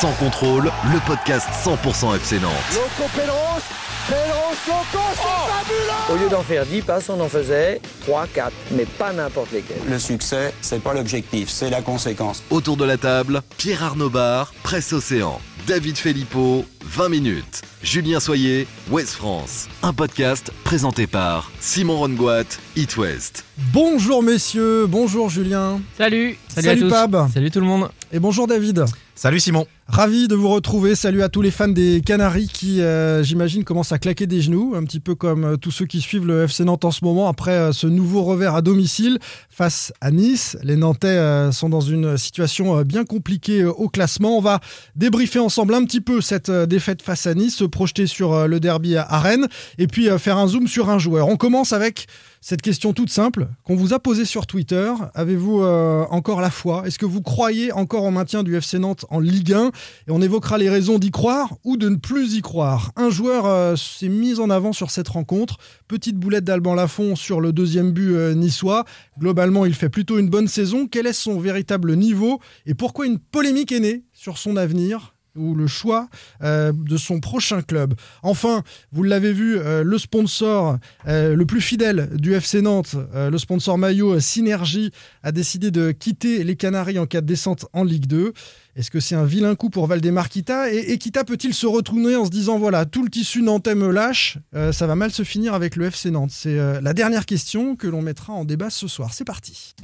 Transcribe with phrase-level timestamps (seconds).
[0.00, 2.52] Sans contrôle, le podcast 100% FC Nantes.
[2.72, 3.60] Loco Pedros,
[4.08, 8.50] Pedros Loco, c'est fabuleux Au lieu d'en faire 10 passes, on en faisait 3, 4,
[8.70, 9.76] mais pas n'importe lesquels.
[9.86, 12.42] Le succès, c'est pas l'objectif, c'est la conséquence.
[12.48, 17.60] Autour de la table, Pierre Arnaud Bar, Presse Océan, David Filippo, 20 minutes.
[17.82, 19.68] Julien Soyer, West France.
[19.82, 22.44] Un podcast présenté par Simon Rongoat,
[22.74, 23.44] It West.
[23.70, 25.78] Bonjour messieurs, bonjour Julien.
[25.98, 26.90] Salut, salut, Salut à tous.
[26.90, 27.32] Pab.
[27.34, 27.90] Salut tout le monde.
[28.10, 28.86] Et bonjour David.
[29.14, 29.66] Salut Simon.
[29.92, 30.94] Ravi de vous retrouver.
[30.94, 34.74] Salut à tous les fans des Canaries qui, euh, j'imagine, commencent à claquer des genoux,
[34.76, 37.28] un petit peu comme euh, tous ceux qui suivent le FC Nantes en ce moment
[37.28, 39.18] après euh, ce nouveau revers à domicile
[39.50, 40.56] face à Nice.
[40.62, 44.38] Les Nantais sont dans une situation bien compliquée au classement.
[44.38, 44.60] On va
[44.94, 48.96] débriefer ensemble un petit peu cette défaite face à Nice, se projeter sur le derby
[48.96, 51.26] à Rennes et puis faire un zoom sur un joueur.
[51.28, 52.06] On commence avec
[52.40, 54.92] cette question toute simple qu'on vous a posée sur Twitter.
[55.14, 56.86] Avez-vous euh, encore la foi?
[56.86, 60.22] Est-ce que vous croyez encore au maintien du FC Nantes en Ligue 1 Et on
[60.22, 62.92] évoquera les raisons d'y croire ou de ne plus y croire.
[62.96, 65.58] Un joueur euh, s'est mis en avant sur cette rencontre.
[65.86, 68.86] Petite boulette d'Alban Lafont sur le deuxième but euh, niçois.
[69.18, 70.86] Globalement, il fait plutôt une bonne saison.
[70.90, 72.40] Quel est son véritable niveau?
[72.64, 75.14] Et pourquoi une polémique est née sur son avenir?
[75.36, 76.08] Ou le choix
[76.42, 77.94] euh, de son prochain club.
[78.22, 83.30] Enfin, vous l'avez vu, euh, le sponsor euh, le plus fidèle du FC Nantes, euh,
[83.30, 84.92] le sponsor maillot Synergie,
[85.22, 88.32] a décidé de quitter les Canaries en cas de descente en Ligue 2.
[88.76, 90.72] Est-ce que c'est un vilain coup pour Valdemar Kita?
[90.72, 93.90] Et, et Kita peut-il se retourner en se disant voilà, tout le tissu nantais me
[93.90, 96.30] lâche, euh, ça va mal se finir avec le FC Nantes?
[96.32, 99.12] C'est euh, la dernière question que l'on mettra en débat ce soir.
[99.12, 99.74] C'est parti.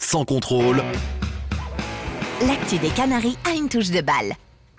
[0.00, 0.82] Sans contrôle,
[2.46, 4.34] L'actu des Canaries a une touche de balle.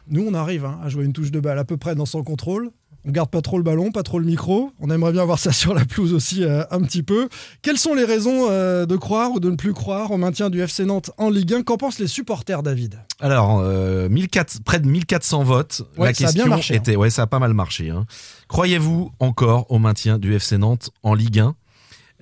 [0.07, 2.23] Nous, on arrive hein, à jouer une touche de balle à peu près dans son
[2.23, 2.71] contrôle.
[3.05, 4.71] On garde pas trop le ballon, pas trop le micro.
[4.79, 7.29] On aimerait bien voir ça sur la pelouse aussi euh, un petit peu.
[7.61, 10.61] Quelles sont les raisons euh, de croire ou de ne plus croire au maintien du
[10.61, 12.99] FC Nantes en Ligue 1 Qu'en pensent les supporters, David?
[13.19, 15.81] Alors, euh, 1400 près de 1400 votes.
[15.97, 16.77] Ouais, la ça a question bien marché, hein.
[16.77, 17.89] était, ouais, ça a pas mal marché.
[17.89, 18.05] hein.
[18.47, 21.55] Croyez-vous encore au maintien du FC Nantes en Ligue 1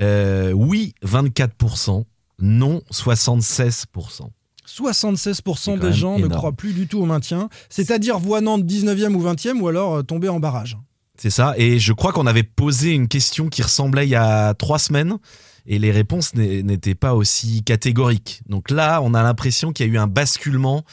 [0.02, 2.04] Euh, Oui, 24%.
[2.42, 4.30] Non, 76%.
[4.80, 7.50] 76% quand des gens ne croient plus du tout au maintien.
[7.70, 10.78] C'est-à-dire voient Nantes 19e ou 20e ou alors euh, tomber en barrage.
[11.18, 11.54] C'est ça.
[11.58, 15.18] Et je crois qu'on avait posé une question qui ressemblait il y a trois semaines.
[15.66, 18.42] Et les réponses n'étaient pas aussi catégoriques.
[18.48, 20.84] Donc là, on a l'impression qu'il y a eu un basculement,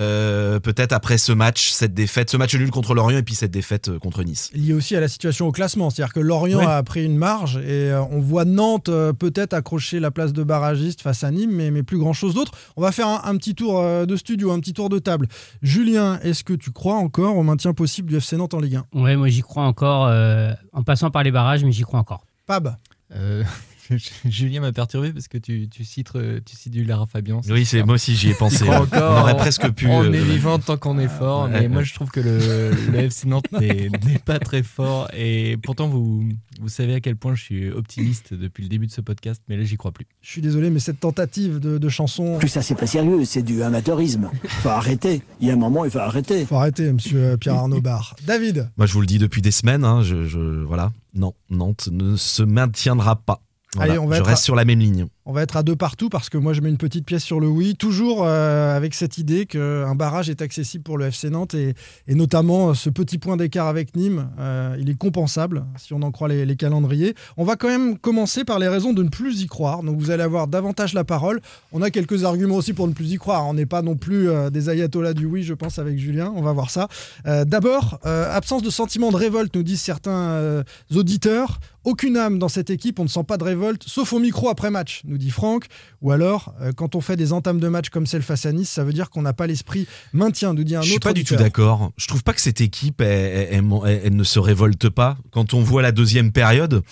[0.00, 3.50] euh, peut-être après ce match, cette défaite, ce match nul contre Lorient et puis cette
[3.50, 4.50] défaite euh, contre Nice.
[4.54, 5.90] lié aussi à la situation au classement.
[5.90, 6.66] C'est-à-dire que Lorient Ouais.
[6.66, 10.42] a pris une marge et euh, on voit Nantes euh, peut-être accrocher la place de
[10.44, 12.52] barragiste face à Nîmes, mais, mais plus grand-chose d'autre.
[12.76, 15.26] On va faire un, un petit tour euh, de studio, un petit tour de table.
[15.62, 19.00] Julien, est-ce que tu crois encore au maintien possible du FC Nantes en Ligue 1
[19.00, 22.24] Ouais, moi j'y crois encore, euh, en passant par les barrages, mais j'y crois encore.
[22.46, 22.76] Pab
[23.14, 23.42] Euh,
[24.28, 27.40] Julien m'a perturbé parce que tu, tu cites, euh, tu cites du Lara Fabian.
[27.48, 28.68] Oui, c'est moi aussi j'y ai pensé.
[28.68, 29.86] encore, on aurait presque pu.
[29.86, 32.70] On euh, est vivant tant qu'on est fort, Ouais, mais moi je trouve que le,
[32.92, 33.90] le FC Nantes n'est
[34.24, 35.08] pas très fort.
[35.16, 36.28] Et pourtant, vous,
[36.60, 39.56] vous savez à quel point je suis optimiste depuis le début de ce podcast, mais
[39.56, 40.06] là j'y crois plus.
[40.22, 42.38] Je suis désolé, mais cette tentative de, de chanson...
[42.38, 44.30] Plus ça, c'est pas sérieux, c'est du amateurisme.
[44.62, 45.22] Faut arrêter.
[45.40, 46.44] Il y a un moment, il faut arrêter.
[46.46, 48.16] Faut arrêter, monsieur euh, Pierre-Arnaud Barre.
[48.26, 49.84] David Moi, je vous le dis depuis des semaines.
[49.84, 53.40] hein, je, je- voilà, non, Nantes ne se maintiendra pas.
[53.78, 55.06] Voilà, Allez, on va je être reste sur la même ligne.
[55.30, 57.38] On va être à deux partout parce que moi je mets une petite pièce sur
[57.38, 61.52] le oui, toujours euh, avec cette idée qu'un barrage est accessible pour le FC Nantes
[61.52, 61.74] et,
[62.08, 66.10] notamment euh, ce petit point d'écart avec Nîmes, euh, il est compensable si on en
[66.12, 67.14] croit les, calendriers.
[67.36, 70.10] On va quand même commencer par les raisons de ne plus y croire, donc vous
[70.10, 71.42] allez avoir davantage la parole.
[71.72, 74.30] On a quelques arguments aussi pour ne plus y croire, on n'est pas non plus
[74.50, 76.88] des ayatollahs du oui je pense avec Julien, on va voir ça.
[77.26, 81.60] D'abord, absence de sentiment de révolte nous disent certains auditeurs.
[81.84, 84.70] Aucune âme dans cette équipe, on ne sent pas de révolte, sauf au micro après
[84.70, 85.66] match, nous dit Franck.
[86.00, 88.70] Ou alors, euh, quand on fait des entames de match comme celle face à Nice,
[88.70, 91.12] ça veut dire qu'on n'a pas l'esprit maintien, nous dit un Je suis autre pas
[91.12, 91.92] du tout d'accord.
[91.96, 95.18] Je trouve pas que cette équipe, elle, elle- elle- elle ne se révolte pas.
[95.30, 96.82] Quand on voit la deuxième période,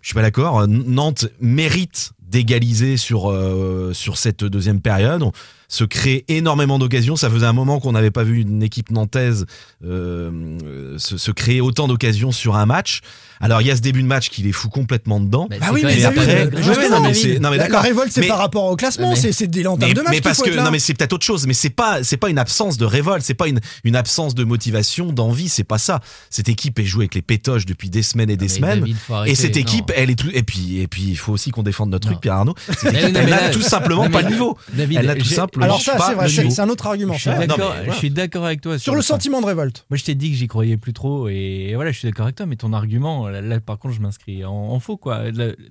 [0.00, 0.66] je suis pas d'accord.
[0.68, 5.22] Nantes mérite d'égaliser sur euh, sur cette deuxième période.
[5.22, 5.30] On
[5.68, 7.14] se crée énormément d'occasions.
[7.16, 9.46] Ça faisait un moment qu'on n'avait pas vu une équipe nantaise
[9.84, 13.00] euh, se, se créer autant d'occasions sur un match.
[13.40, 15.46] Alors il y a ce début de match qui les fout complètement dedans.
[15.48, 18.38] Bah, Ah oui, mais après- justement, non, mais non, mais la, la révolte, c'est par
[18.38, 20.70] rapport au classement, Mais- c'est des l'entame Mais, de match mais parce faut que non
[20.70, 23.34] mais c'est peut-être autre chose mais c'est pas c'est pas une absence de révolte c'est
[23.34, 26.00] pas une une absence de motivation d'envie c'est pas ça
[26.30, 29.34] cette équipe est jouée avec les pétoches depuis des semaines et des semaines David, et
[29.34, 29.60] cette non.
[29.62, 32.14] équipe elle est tout et puis et puis il faut aussi qu'on défende notre Non.
[32.14, 34.56] truc Pierre Arnaud cette Mais équipe, non, elle mais n'a tout simplement pas le niveau
[34.72, 37.12] David, elle n'a tout simplement Alors ça, c'est vrai, c'est c'est un autre argument.
[37.12, 37.92] Je suis d'accord mais voilà.
[37.92, 39.84] je suis d'accord avec toi Sur le sentiment de révolte.
[39.90, 42.36] Moi, je t'ai dit que j'y croyais plus trop, et voilà, je suis d'accord avec
[42.36, 45.24] toi, mais ton argument, là, par contre, je m'inscris en, faux, quoi.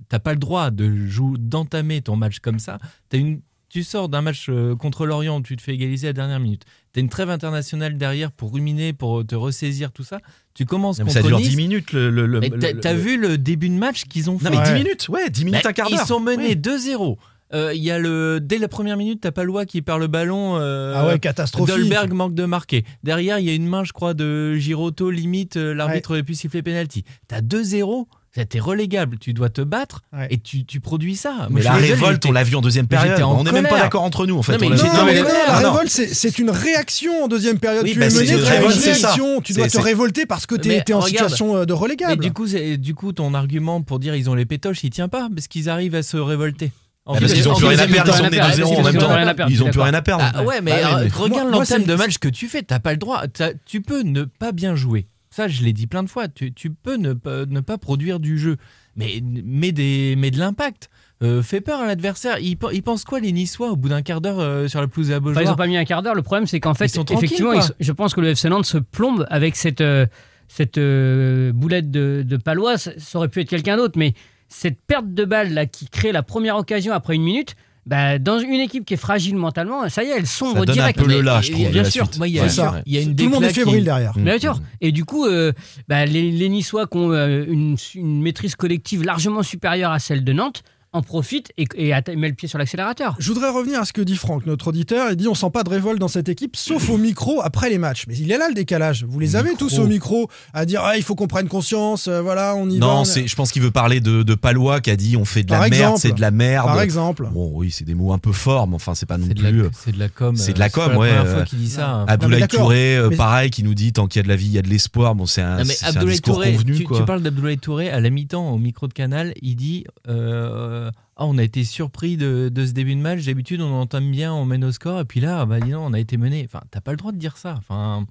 [0.10, 2.78] T'as pas le droit de jouer, d'entamer ton match comme ça.
[3.10, 3.42] T'as une,
[3.74, 6.64] tu sors d'un match euh, contre l'Orient, tu te fais égaliser à la dernière minute.
[6.94, 10.20] Tu as une trêve internationale derrière pour ruminer, pour te ressaisir, tout ça.
[10.54, 11.50] Tu commences Mais contre ça dure Nice.
[11.50, 11.92] 10 minutes.
[11.92, 14.58] Le, le- le- Mais le- t'as vu le début de match qu'ils ont fait Non,
[14.60, 14.78] mais 10 Ouais.
[14.84, 16.00] minutes, ouais, 10 minutes, Bah, un quart d'heure.
[16.04, 16.56] Ils sont menés Oui.
[16.56, 17.18] 2-0.
[17.56, 20.58] Euh, Il y a le dès la première minute, t'as Palois qui perd le ballon.
[20.58, 21.76] euh, Ah ouais, catastrophique.
[21.76, 22.84] Dolberg manque de marquer.
[23.04, 26.34] Derrière, il y a une main, je crois, de Giroto, limite, euh, l'arbitre aurait pu
[26.36, 27.04] siffler penalty.
[27.28, 28.08] T'as 2-0,
[28.42, 30.28] t'es relégable, tu dois te battre Ouais.
[30.32, 31.34] et tu, tu produis ça.
[31.34, 33.22] Moi, Mais la révolte, on l'a vu en deuxième mais période.
[33.22, 34.54] en On n'est même pas d'accord entre nous, en fait.
[34.54, 37.84] Non, mais Non, mais non, la révolte, c'est- une réaction en deuxième période.
[37.84, 38.92] Oui, tu bah, es mené, une tu as une révolte, ça.
[39.08, 41.74] réaction, tu dois te révolter parce que tu Mais es, en regarde, situation euh, de
[41.74, 42.24] Mais relégable.
[42.24, 45.28] du coup, du coup, ton argument pour dire ils ont les pétoches, il tient pas
[45.34, 46.72] parce qu'ils arrivent à se révolter.
[47.06, 48.80] En Ah, Parce qu'ils ont plus rien à perdre, ils sont Parce 2-0 qu'ils en
[48.80, 49.14] ont même plus temps.
[49.14, 50.24] rien à perdre, Ils ont plus rien à perdre.
[50.34, 52.92] Ah ouais, mais Bah euh, mais- regarde l'entame de match que tu fais, t'as pas
[52.92, 53.24] le droit.
[53.66, 55.06] Tu peux ne pas bien jouer.
[55.34, 56.28] Ça, je l'ai dit plein de fois.
[56.28, 58.58] Tu, tu peux ne pas, ne pas produire du jeu,
[58.96, 60.90] mais mets, des, de l'impact.
[61.24, 62.38] Euh, fais peur à l'adversaire.
[62.40, 65.12] Ils, ils pensent quoi les Niçois au bout d'un quart d'heure euh, sur la pelouse
[65.12, 66.14] à Enfin, ils Beaujoire n'ont pas mis un quart d'heure.
[66.14, 68.78] Le problème, c'est qu'en fait, sont effectivement, sont- je pense que le FC Nantes se
[68.78, 70.06] plombe avec cette, euh,
[70.48, 72.78] cette euh, boulette de, de Palois.
[72.78, 74.14] Ça, ça aurait pu être quelqu'un d'autre, mais
[74.50, 78.40] cette perte de balle là qui crée la première occasion après une minute, bah, dans
[78.40, 81.00] une équipe qui est fragile mentalement, ça y est, elle sombre Ça donne direct.
[81.00, 82.08] un peu le Mais- là, je trouve, Bien sûr.
[82.26, 82.44] il y a,
[82.86, 84.18] il y une Tout le monde est qui- fébrile derrière.
[84.18, 84.24] Mm.
[84.24, 84.60] Bien sûr.
[84.82, 85.52] Et du coup, euh,
[85.88, 90.24] bah, les, les Niçois qui ont euh, une, une maîtrise collective largement supérieure à celle
[90.24, 91.68] de Nantes en profitent et,
[92.16, 93.16] met le pied sur l'accélérateur.
[93.20, 95.10] Je voudrais revenir à ce que dit Franck, notre auditeur.
[95.12, 97.78] Il dit on sent pas de révolte dans cette équipe, sauf au micro après les
[97.78, 98.06] matchs.
[98.08, 99.04] Mais il est là le décalage.
[99.08, 99.68] Vous les avez Micro.
[99.68, 102.08] tous au micro à dire ah, il faut qu'on prenne conscience.
[102.08, 102.86] euh, voilà, on y va.
[102.86, 105.26] Non, on- c'est, je pense qu'il veut parler de, de Palois qui a dit on
[105.26, 106.66] fait de Par la merde, c'est de la merde.
[106.68, 107.28] Par exemple.
[107.34, 109.42] Bon, oui, c'est des mots un peu forts, mais enfin, c'est pas non plus.
[109.64, 110.36] la, c'est de la com.
[110.36, 111.90] c'est de euh, la pas com, la ouais, première euh, fois qu'il dit ça.
[111.90, 112.06] hein.
[112.08, 112.48] Abdoulaye.
[112.48, 114.52] Touré, euh, Mais- pareil, qui nous dit tant qu'il y a de la vie, il
[114.52, 115.16] y a de l'espoir.
[115.16, 117.00] Bon, c'est un, Non, mais c'est un Abdoulaye discours Touré, convenu, tu, quoi.
[117.00, 120.83] tu parles d'Abdoulaye Touré à la mi-temps au micro de Canal, il dit euh,
[121.16, 123.24] ah on a été surpris de, de ce début de match.
[123.26, 125.94] D'habitude on entame bien, on mène au score et puis là bah dis non on
[125.94, 126.44] a été mené.
[126.46, 127.56] Enfin t'as pas le droit de dire ça.
[127.58, 128.06] Enfin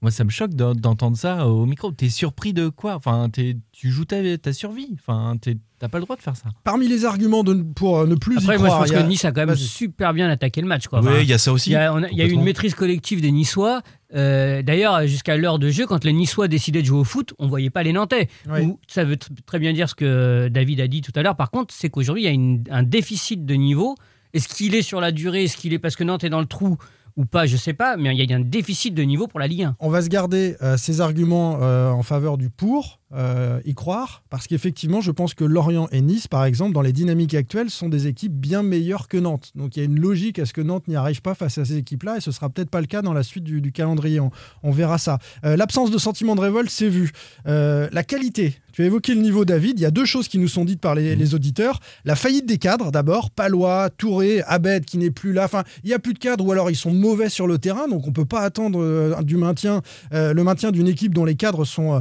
[0.00, 1.92] moi ça me choque d'en- d'entendre ça au micro.
[1.92, 2.96] T'es surpris de quoi?
[2.96, 4.88] Enfin t'es- tu joues ta, ta survie.
[4.94, 6.48] Enfin t'as pas le droit de faire ça.
[6.64, 9.02] Parmi les arguments de, pour euh, ne plus Après, y moi, je croire, pense a-
[9.02, 10.88] que Nice a quand même super bien attaqué le match.
[10.88, 11.00] Quoi.
[11.00, 11.70] Oui, Enfin, il y a ça aussi.
[11.70, 13.82] Il y a, eu une maîtrise collective des Niçois.
[14.14, 17.48] Euh, D'ailleurs, jusqu'à l'heure de jeu, quand les Niçois décidaient de jouer au foot, on
[17.48, 18.28] voyait pas les Nantais.
[18.50, 18.72] Oui.
[18.86, 21.36] Ça veut tr- très bien dire ce que David a dit tout à l'heure.
[21.36, 23.94] Par contre, c'est qu'aujourd'hui, il y a une- un déficit de niveau.
[24.34, 25.44] Est-ce qu'il est sur la durée?
[25.44, 26.76] Est-ce qu'il est parce que Nantes est dans le trou
[27.16, 27.46] ou pas?
[27.46, 27.96] Je sais pas.
[27.96, 29.76] Mais il y a un déficit de niveau pour la Ligue 1.
[29.80, 34.22] On va se garder euh, ces arguments euh, en faveur du pour, euh, y croire,
[34.30, 37.88] parce qu'effectivement, je pense que Lorient et Nice, par exemple, dans les dynamiques actuelles, sont
[37.88, 39.52] des équipes bien meilleures que Nantes.
[39.54, 41.64] Donc il y a une logique à ce que Nantes n'y arrive pas face à
[41.64, 44.20] ces équipes-là, et ce sera peut-être pas le cas dans la suite du, du calendrier.
[44.20, 44.30] On,
[44.62, 45.18] on verra ça.
[45.44, 47.12] Euh, L'absence de sentiment de révolte, c'est vu.
[47.46, 48.56] Euh, la qualité.
[48.72, 49.78] Tu as évoqué le niveau, David.
[49.78, 51.78] Il y a deux choses qui nous sont dites par les, les auditeurs.
[52.06, 53.30] La faillite des cadres, d'abord.
[53.30, 55.44] Palois, Touré, Abed qui n'est plus là.
[55.44, 57.86] Enfin, il n'y a plus de cadres ou alors ils sont mauvais sur le terrain.
[57.86, 62.00] Donc on peut pas attendre du maintien, le maintien d'une équipe dont les cadres sont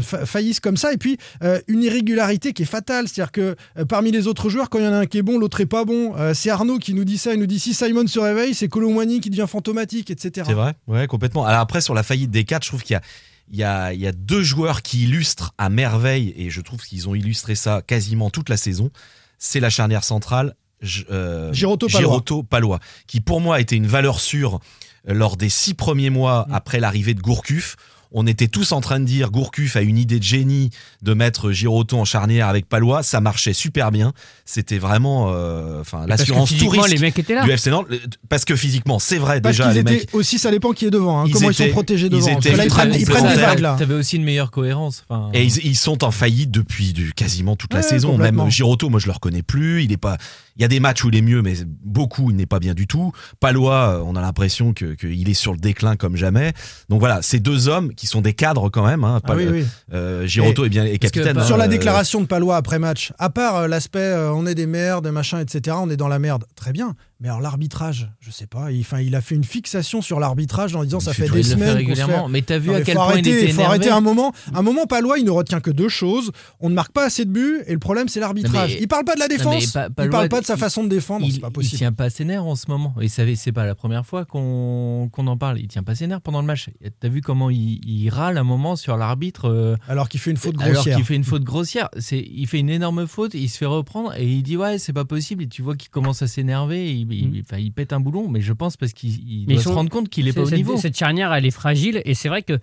[0.00, 0.92] faillissent comme ça.
[0.92, 3.08] Et puis euh, une irrégularité qui est fatale.
[3.08, 5.22] C'est-à-dire que euh, parmi les autres joueurs, quand il y en a un qui est
[5.22, 6.16] bon, l'autre est pas bon.
[6.16, 7.34] Euh, c'est Arnaud qui nous dit ça.
[7.34, 10.46] Il nous dit si Simon se réveille, c'est Colomwani qui devient fantomatique, etc.
[10.48, 11.44] C'est vrai, ouais, complètement.
[11.44, 13.02] Alors après, sur la faillite des quatre, je trouve qu'il y a,
[13.50, 16.80] il y, a, il y a deux joueurs qui illustrent à merveille, et je trouve
[16.82, 18.90] qu'ils ont illustré ça quasiment toute la saison.
[19.38, 20.54] C'est la charnière centrale.
[20.82, 21.98] Girotto-Palois.
[22.00, 24.60] Girotto-Palois, qui pour moi était une valeur sûre
[25.06, 26.54] lors des six premiers mois Mm.
[26.54, 27.76] après l'arrivée de Gourcuff.
[28.12, 30.70] On était tous en train de dire Gourcuff a une idée de génie
[31.02, 33.02] de mettre Girotto en charnière avec Palois.
[33.02, 34.12] Ça marchait super bien.
[34.44, 37.44] C'était vraiment euh, enfin l'assurance touriste les mecs étaient là.
[37.44, 37.86] du FC Nantes.
[38.28, 40.14] Parce que physiquement, c'est vrai Parce déjà qu'ils les étaient mecs.
[40.14, 41.20] aussi, ça dépend qui est devant.
[41.20, 42.26] hein, Ils comment ils sont protégés ils devant.
[42.26, 43.76] Parce que étaient là, ils prennent, ils prennent des vagues là.
[43.78, 45.04] T'avais aussi une meilleure cohérence.
[45.08, 48.16] Enfin, Et ils, ils sont en faillite depuis du- quasiment toute la Ouais, saison.
[48.16, 49.84] Même Girotto, moi je le reconnais plus.
[49.84, 50.16] Il est pas.
[50.56, 52.74] Il y a des matchs où il est mieux, mais beaucoup il n'est pas bien
[52.74, 53.12] du tout.
[53.38, 56.52] Palois, euh, on a l'impression que qu'il est sur le déclin comme jamais.
[56.88, 59.02] Donc voilà, ces deux hommes qui sont des cadres quand même.
[59.02, 59.66] Hein, Ah oui, oui.
[59.92, 61.42] euh, Girotto est bien est parce que capitaine.
[61.42, 64.46] hein, Sur la euh, déclaration de Palois après match, à part euh, l'aspect euh, on
[64.46, 66.94] est des merdes, machin, etc., on est dans la merde, très bien.
[67.20, 70.84] Mais alors l'arbitrage, je sais pas, il, il a fait une fixation sur l'arbitrage en
[70.84, 72.26] disant Il ça fait des il semaines régulièrement.
[72.26, 74.00] fait- Mais t'as vu Non, à quel point arrêter, il était faut arrêter énervé un
[74.00, 74.32] moment.
[74.54, 76.30] Un moment, Palois, il ne retient que deux choses.
[76.60, 78.76] On ne marque pas assez de buts et le problème, c'est l'arbitrage.
[78.80, 79.72] Il parle pas de la défense.
[79.72, 81.26] Pa- il Palois, parle pas de sa il- façon de défendre.
[81.26, 81.76] il, pas il possible.
[81.78, 82.94] tient pas ses nerfs en ce moment.
[83.00, 85.58] Et c'est pas la première fois qu'on qu'on en parle.
[85.58, 86.70] Il tient pas ses nerfs pendant le match.
[87.00, 90.36] T'as vu comment il, il râle un moment sur l'arbitre euh, Alors qu'il fait une
[90.36, 90.94] faute alors grossière.
[90.96, 91.88] qu'il fait une faute grossière.
[91.98, 94.92] C'est, il fait une énorme faute, il se fait reprendre et il dit ouais c'est
[94.92, 95.42] pas possible.
[95.42, 97.06] Et tu vois qu'il commence à s'énerver.
[97.12, 99.90] Il, il- enfin, il pète un boulon, mais je pense parce qu'il doit se rendre
[99.90, 100.76] compte qu'il est pas au cette, niveau.
[100.76, 102.58] cette charnière, elle est fragile et c'est vrai que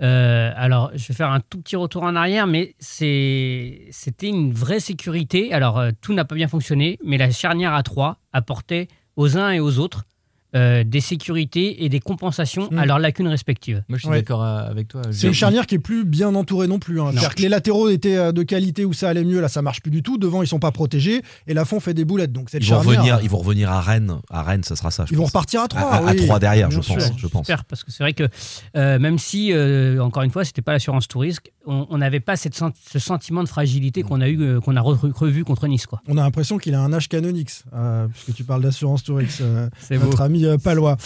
[0.00, 4.80] Euh, alors, je vais faire un tout petit retour en arrière, mais c'était une vraie
[4.80, 5.52] sécurité.
[5.52, 9.50] Alors, euh, tout n'a pas bien fonctionné, mais la charnière à 3 apportait aux uns
[9.52, 10.04] et aux autres
[10.54, 13.82] euh, des sécurités et des compensations à leurs lacunes respectives.
[13.88, 14.18] Moi, je suis Ouais.
[14.18, 15.02] d'accord euh, avec toi.
[15.10, 17.00] C'est une charnière qui est plus bien entourée non plus.
[17.00, 17.06] hein.
[17.10, 19.80] C'est-à-dire que les latéraux étaient euh, de qualité où ça allait mieux, là ça marche
[19.80, 20.18] plus du tout.
[20.18, 22.32] Devant ils sont pas protégés et la fond fait des boulettes.
[22.32, 24.16] Donc cette Ils vont, revenir, ils vont revenir à Rennes.
[24.30, 25.04] À Rennes, ça sera ça.
[25.06, 26.86] je ils vont repartir à 3 À- à- à trois derrière, je pense.
[27.16, 27.46] Je pense.
[27.46, 28.24] J'espère, parce que c'est vrai que
[28.76, 32.36] euh, même si, euh, encore une fois, c'était pas l'assurance tout risque, on n'avait pas
[32.36, 35.86] cette ce sentiment de fragilité qu'on a eu, euh, qu'on a re- revu contre Nice,
[35.86, 36.00] quoi.
[36.08, 39.68] On a l'impression qu'il a un âge canonix, euh, puisque tu parles d'assurance Tourix, euh,
[39.90, 39.96] beau.
[40.06, 40.96] notre ami euh, palois.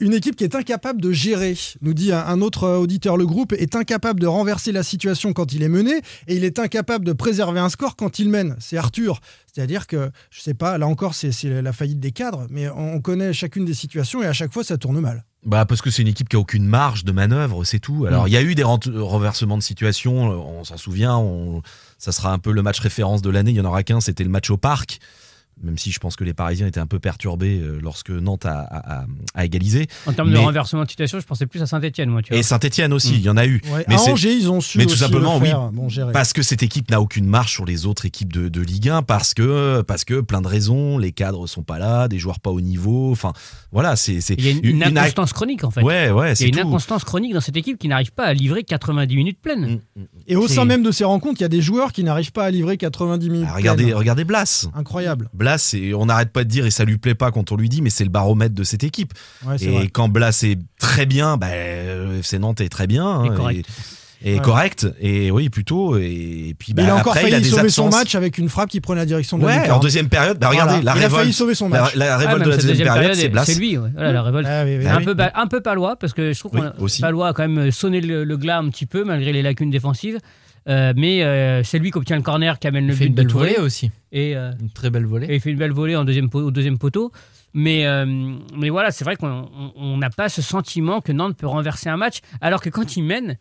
[0.00, 3.52] Une équipe qui est incapable de gérer, nous dit un, un autre auditeur, le groupe
[3.52, 5.92] est incapable de renverser la situation quand il est mené
[6.28, 8.56] et il est incapable de préserver un score quand il mène.
[8.60, 9.20] C'est Arthur.
[9.52, 13.00] C'est-à-dire que, je sais pas, là encore c'est c'est la faillite des cadres, mais on
[13.00, 15.24] connaît chacune des situations et à chaque fois ça tourne mal.
[15.44, 18.06] Bah parce que c'est une équipe qui a aucune marge de manœuvre, c'est tout.
[18.06, 18.28] Alors Mm.
[18.28, 21.60] il y a eu des renversements de situation, on s'en souvient, on-
[21.98, 24.24] ça sera un peu le match référence de l'année, il y en aura qu'un, c'était
[24.24, 25.00] le match au parc.
[25.62, 28.60] Même si je pense que les Parisiens étaient un peu perturbés euh, lorsque Nantes a,
[28.60, 29.86] a- a- a égalisé.
[30.06, 32.38] En termes de renversement de situation, je pensais plus à Saint-Etienne, moi, tu vois.
[32.38, 33.16] Et Saint-Etienne aussi, Mm.
[33.16, 33.60] il y en a eu.
[33.72, 35.88] Ouais, Mais à c'est- Angers, ils ont su mais tout aussi simplement, le oui, bon.
[36.12, 39.02] Parce que cette équipe n'a aucune marge sur les autres équipes de, de Ligue 1,
[39.02, 42.50] parce que, parce que plein de raisons, les cadres sont pas là, des joueurs pas
[42.50, 43.32] au niveau, enfin
[43.72, 44.18] voilà, c'est.
[44.30, 45.82] Il y a une, une inconstance chronique, en fait.
[45.82, 46.60] Ouais, ouais, Il y c'est a une tout.
[46.60, 49.80] inconstance chronique dans cette équipe qui n'arrive pas à livrer 90 minutes pleines.
[49.96, 50.04] Mm, mm.
[50.26, 52.44] Et au sein même de ces rencontres, il y a des joueurs qui n'arrivent pas
[52.44, 53.46] à livrer 90 minutes.
[53.50, 53.94] Ah, regardez, pleines.
[53.96, 54.66] regardez Blas.
[54.74, 55.28] Incroyable.
[55.34, 57.68] Blas, c'est- on n'arrête pas de dire et ça lui plaît pas quand on lui
[57.68, 59.12] dit, mais c'est le baromètre de cette équipe.
[59.46, 59.88] Ouais, et vrai.
[59.88, 63.06] quand Blas est très bien, bah, euh, FC Nantes est très bien.
[63.06, 63.66] hein, Et correct.
[64.22, 64.40] Et, et Ouais.
[64.40, 64.86] correct.
[65.00, 65.98] Et oui, plutôt.
[65.98, 68.48] Et, puis, bah, il a encore après, failli a des sauver son match avec une
[68.48, 69.76] frappe qui prenait la direction de la Ouais, lucarne.
[69.76, 70.94] en deuxième période, bah, regardez, Voilà.
[70.94, 71.32] la il a failli révolte.
[71.34, 71.94] sauver son La, match.
[71.94, 73.44] la révolte de la cette deuxième période, c'est Blas.
[73.44, 73.76] c'est lui.
[73.76, 73.90] ouais.
[73.92, 74.46] Voilà, la révolte.
[74.50, 75.04] Ah oui, oui, un, oui.
[75.04, 77.02] peu, un peu palois, parce que je trouve a- aussi.
[77.02, 80.18] Palois a quand même sonné le, le glas un petit peu, malgré les lacunes défensives.
[80.68, 83.08] Euh, mais euh, c'est lui qui obtient le corner, qui amène Il le fait but
[83.10, 83.90] une belle volée aussi.
[84.12, 85.26] Et, euh, Une très belle volée.
[85.26, 87.12] et il fait une belle volée en deuxième, au deuxième poteau.
[87.52, 88.04] Mais, euh,
[88.56, 91.88] mais voilà, c'est vrai qu'on on- on n'a pas ce sentiment que Nantes peut renverser
[91.88, 93.36] un match, alors que quand il mène,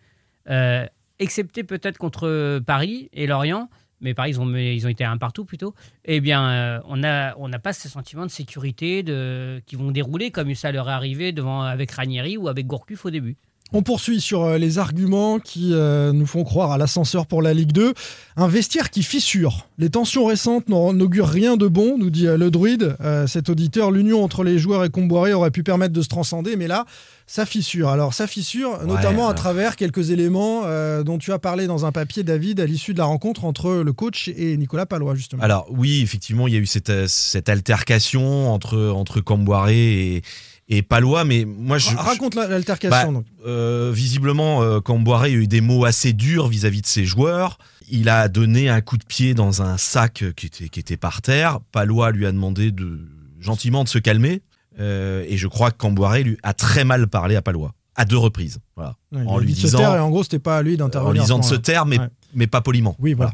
[0.49, 0.85] euh,
[1.19, 3.69] excepté peut-être contre Paris et Lorient,
[4.01, 7.33] mais Paris, ils ont, ils ont été un partout plutôt, eh bien, euh, on n'a
[7.39, 10.93] on n'a pas ce sentiment de sécurité de, qui vont dérouler comme ça leur est
[10.93, 13.37] arrivé devant, avec Ranieri ou avec Gourcuff au début.
[13.75, 17.55] On poursuit sur euh, les arguments qui euh, nous font croire à l'ascenseur pour la
[17.55, 17.93] Ligue 2.
[18.35, 19.67] Un vestiaire qui fissure.
[19.77, 22.95] Les tensions récentes n'augurent rien de bon, nous dit euh, le druide.
[23.01, 26.55] Euh, cet auditeur, l'union entre les joueurs et Comboiré aurait pu permettre de se transcender,
[26.55, 26.85] mais là,
[27.27, 27.89] ça fissure.
[27.89, 31.91] Alors, ça fissure notamment à travers quelques éléments euh, dont tu as parlé dans un
[31.91, 35.41] papier, David, à l'issue de la rencontre entre le coach et Nicolas Palois, justement.
[35.41, 40.21] Alors oui, effectivement, il y a eu cette, cette altercation entre, entre Camboiré et,
[40.69, 41.89] et Palois, mais moi je...
[41.95, 43.11] Ra- Raconte la- l'altercation.
[43.11, 43.21] Bah.
[43.45, 47.57] Euh, visiblement, euh, Camboiré a eu des mots assez durs vis-à-vis de ses joueurs.
[47.89, 51.21] Il a donné un coup de pied dans un sac qui était, qui était par
[51.21, 51.59] terre.
[51.71, 52.99] Palois lui a demandé de,
[53.39, 54.41] gentiment de se calmer.
[54.79, 58.17] Euh, et je crois que Camboiré lui a très mal parlé à Palois, à deux
[58.17, 58.59] reprises.
[58.75, 58.95] Voilà.
[59.13, 61.13] En lui se disant- taire et en gros, c'était pas à lui En d'intervenir.
[61.13, 62.07] lui disant de se taire, mais, Ouais.
[62.33, 62.95] mais pas poliment.
[62.99, 63.33] Oui, voilà.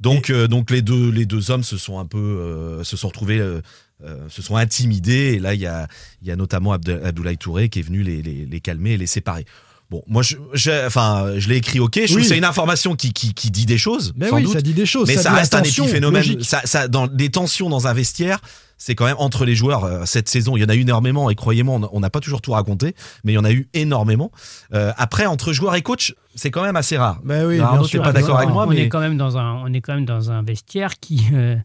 [0.00, 3.08] Donc, euh, donc les deux, les deux hommes se sont un peu, euh, se sont
[3.08, 3.62] retrouvés, euh,
[4.04, 5.34] euh, se sont intimidés.
[5.34, 5.86] Et là, il y a,
[6.22, 9.06] il y a notamment Abdoulaye Touré qui est venu les, les, les calmer et les
[9.06, 9.44] séparer.
[9.90, 11.78] Bon, moi, je, je- enfin, je l'ai écrit.
[11.78, 12.22] Ok, je trouve Oui.
[12.22, 14.14] que c'est une information qui, qui, qui dit des choses.
[14.16, 14.54] Mais sans oui, doute.
[14.54, 15.06] ça dit des choses.
[15.06, 16.42] mais ça, reste un tension épiphénomène.
[16.42, 18.38] Ça, ça, dans des tensions dans un vestiaire,
[18.78, 19.84] c'est quand même entre les joueurs.
[19.84, 21.28] euh, cette saison, il y en a eu énormément.
[21.28, 24.32] Et croyez-moi, on- n'a pas toujours tout raconté, mais il y en a eu énormément.
[24.72, 27.20] Euh, après, entre joueurs et coach, c'est quand même assez rare.
[27.22, 28.00] Bah oui, Alors, bien Arnaud, sûr.
[28.00, 29.82] t'es pas d'accord avec on, moi, on mais est quand même dans un, on est
[29.82, 31.56] quand même dans un vestiaire qui, euh,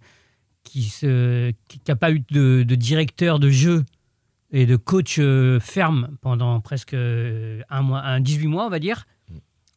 [0.69, 0.91] qui
[1.87, 3.83] n'a pas eu de, de directeur de jeu
[4.51, 8.79] et de coach euh, ferme pendant presque euh, un mois, un 18 mois, on va
[8.79, 9.05] dire.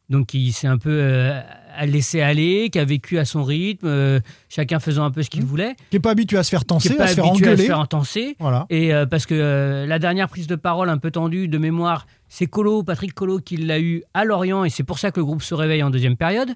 [0.09, 1.41] Donc, qui s'est un peu euh,
[1.85, 4.19] laissé aller, qui a vécu à son rythme, euh,
[4.49, 6.89] chacun faisant un peu ce qu'il voulait, Qui est pas habitué à se faire tenser,
[6.89, 7.67] n'est pas à se faire habitué à se engueuler.
[7.67, 8.35] faire entencer.
[8.39, 8.65] Voilà.
[8.69, 12.45] Et euh, parce que la dernière prise de parole un peu tendue de mémoire, c'est
[12.45, 15.43] Colo, Patrick Colo qui l'a eu à Lorient et c'est pour ça que le groupe
[15.43, 16.49] se réveille en deuxième période.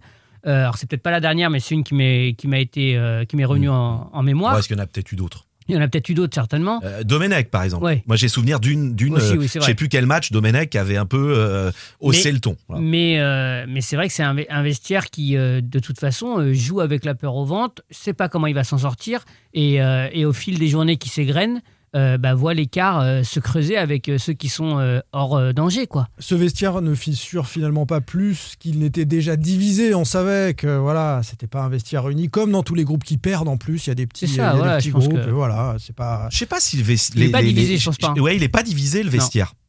[0.45, 2.97] Euh, alors c'est peut-être pas la dernière, mais c'est une qui m'est qui m'a été
[2.97, 4.53] euh, qui m'est revenue en, en mémoire.
[4.53, 5.45] Ouais, est-ce qu'il y en a peut-être eu d'autres?
[5.67, 6.79] Il y en a peut-être eu d'autres certainement.
[6.83, 7.85] Euh, Domenech, par exemple.
[7.85, 8.03] Ouais.
[8.05, 11.07] Moi, j'ai souvenir d'une, d'une, euh, oui, je sais plus quel match, Domenech avait un
[11.07, 12.55] peu euh, haussé Mais- le ton.
[12.67, 12.83] Voilà.
[12.83, 16.81] Mais, euh, mais c'est vrai que c'est un, un vestiaire qui, de toute façon, joue
[16.81, 19.25] avec la peur au ventre, sait pas comment il va s'en sortir,
[19.55, 19.77] et,
[20.11, 21.63] et au fil des journées qui s'égrènent,
[21.95, 25.53] euh, bah, voit l'écart euh, se creuser avec euh, ceux qui sont euh, hors euh,
[25.53, 25.87] danger.
[25.87, 26.07] quoi.
[26.19, 29.95] Ce vestiaire ne fissure finalement pas plus qu'il n'était déjà divisé.
[29.95, 33.17] On savait que voilà, c'était pas un vestiaire uni, comme dans tous les groupes qui
[33.17, 33.87] perdent en plus.
[33.87, 35.13] Il y a des petits, y a des groupes.
[35.25, 36.27] que- Voilà, c'est pas.
[36.31, 37.23] Je sais pas si le vestiaire.
[37.23, 38.13] Il est pas divisé, je pense pas.
[38.13, 39.15] Ouais, il est pas divisé le Non.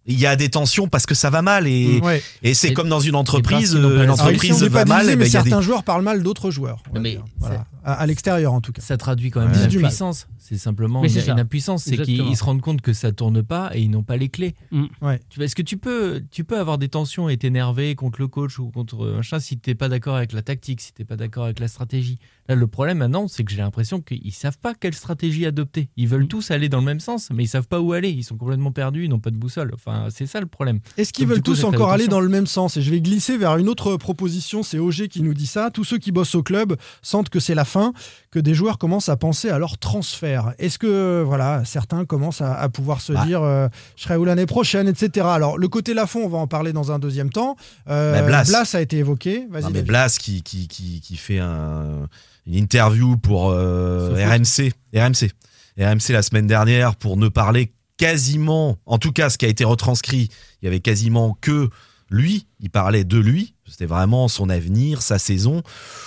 [0.06, 2.22] Il y a des tensions parce que ça va mal et, Ouais.
[2.42, 5.16] et c'est comme dans une entreprise, euh, une on entreprise va mal, divisé, eh mais
[5.16, 6.82] ben, des- certains joueurs parlent mal d'autres joueurs.
[6.94, 7.64] Mais Voilà.
[7.84, 8.82] À, à l'extérieur en tout cas.
[8.82, 9.62] Ça traduit quand même Ouais.
[9.62, 9.86] une Du mal.
[9.86, 10.26] impuissance.
[10.38, 11.84] C'est simplement Mais une, impuissance.
[11.84, 14.54] C'est qu'ils se rendent compte que ça tourne pas et ils n'ont pas les clés.
[14.70, 14.84] Mm.
[15.02, 15.20] Ouais.
[15.28, 18.58] Tu, est-ce que tu peux, tu peux avoir des tensions et t'énerver contre le coach
[18.60, 21.44] ou contre euh, machin si t'es pas d'accord avec la tactique, si t'es pas d'accord
[21.46, 22.18] avec la stratégie?
[22.48, 25.88] Là, le problème maintenant, c'est que j'ai l'impression qu'ils savent pas quelle stratégie adopter.
[25.96, 26.28] Ils veulent Mm.
[26.28, 28.10] tous aller dans le même sens, mais ils savent pas où aller.
[28.10, 29.72] Ils sont complètement perdus, ils n'ont pas de boussole.
[29.74, 30.80] Enfin, c'est ça le problème.
[30.96, 32.76] Est-ce qu'ils veulent tous encore aller dans le même sens?
[32.76, 35.70] Et je vais glisser vers une autre proposition, c'est Auger qui nous dit ça.
[35.70, 37.92] Tous ceux qui bossent au club sentent que c'est la fin,
[38.30, 40.52] que des joueurs commencent à penser à leur transfert.
[40.58, 43.24] Est-ce que voilà, certains commencent à, à pouvoir se Bah.
[43.26, 45.26] dire euh, je serai où l'année prochaine, etc.
[45.28, 47.56] Alors le côté Lafont, on va en parler dans un deuxième temps.
[47.88, 48.74] Euh, Blas.
[48.74, 49.46] a été évoqué.
[49.50, 49.62] Vas-y.
[49.62, 49.86] Non, mais David.
[49.88, 52.06] Blas qui, qui, qui, qui fait un-
[52.46, 55.30] une interview pour euh, RMC, RMC,
[55.78, 59.64] RMC la semaine dernière pour ne parler quasiment, en tout cas ce qui a été
[59.64, 60.28] retranscrit,
[60.62, 61.70] il y avait quasiment que
[62.08, 65.62] lui, il parlait de lui, c'était vraiment son avenir, sa saison.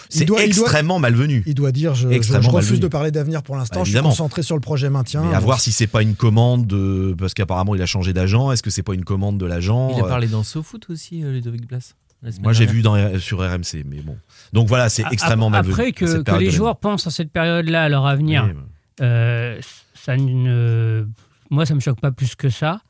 [0.10, 1.44] C'est doit- il doit- extrêmement malvenu.
[1.46, 2.84] Il doit dire je, je- Extrêmement je refuse malvenu.
[2.84, 3.80] de parler d'avenir pour l'instant.
[3.82, 5.24] Bah, je suis concentré sur le projet maintien.
[5.24, 8.50] Mais à voir si c'est pas une commande de, parce qu'apparemment il a changé d'agent.
[8.54, 11.22] Est-ce que c'est pas une commande de l'agent Il a Euh, parlé dans SoFoot aussi,
[11.24, 11.96] euh, Ludovic Blas.
[12.42, 14.16] Moi j'ai vu dans, sur RMC, mais bon.
[14.54, 15.74] Donc voilà, c'est extrêmement malvenu.
[15.74, 19.06] Après que, les joueurs pensent à cette période-là, à leur avenir, Oui, bah.
[19.06, 19.60] euh,
[19.96, 21.06] ça ne,
[21.50, 22.82] moi, ça me choque pas plus que ça.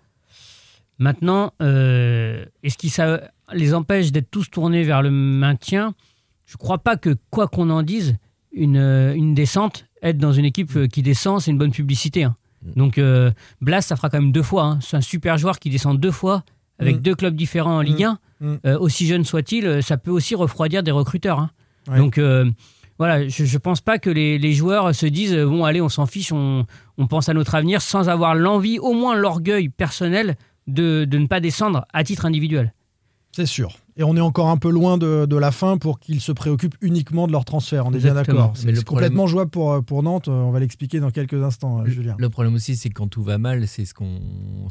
[0.97, 3.21] Maintenant, euh, est-ce que ça
[3.53, 5.93] les empêche d'être tous tournés vers le maintien?
[6.45, 8.17] Je crois pas que, quoi qu'on en dise,
[8.51, 12.23] une, euh, une descente, être dans une équipe euh, qui descend, c'est une bonne publicité.
[12.25, 12.35] hein.
[12.63, 12.71] Mm.
[12.75, 14.63] Donc, euh, Blas, ça fera quand même deux fois.
[14.65, 14.79] hein.
[14.81, 16.43] C'est un super joueur qui descend deux fois
[16.79, 17.01] avec Mm.
[17.01, 18.19] deux clubs différents en Ligue 1.
[18.41, 18.55] Mm.
[18.65, 21.39] Euh, aussi jeune soit-il, ça peut aussi refroidir des recruteurs.
[21.39, 21.51] hein.
[21.87, 21.97] Ouais.
[21.97, 22.49] Donc, euh,
[22.99, 25.89] voilà, je ne pense pas que les, les joueurs se disent euh, bon, allez, on
[25.89, 26.65] s'en fiche, on,
[26.97, 30.35] on pense à notre avenir sans avoir l'envie, au moins l'orgueil personnel
[30.67, 32.73] de, de ne pas descendre à titre individuel.
[33.31, 33.77] C'est sûr.
[33.95, 36.75] Et on est encore un peu loin de, de la fin pour qu'ils se préoccupent
[36.81, 37.85] uniquement de leur transfert.
[37.85, 38.37] On est bien Exactement.
[38.39, 38.53] d'accord.
[38.55, 40.27] Mais C'est le c'est problème- complètement jouable pour, euh, pour Nantes.
[40.29, 42.15] On va l'expliquer dans quelques instants, euh, Julien.
[42.17, 44.19] Le problème aussi, c'est que quand tout va mal, c'est ce qu'on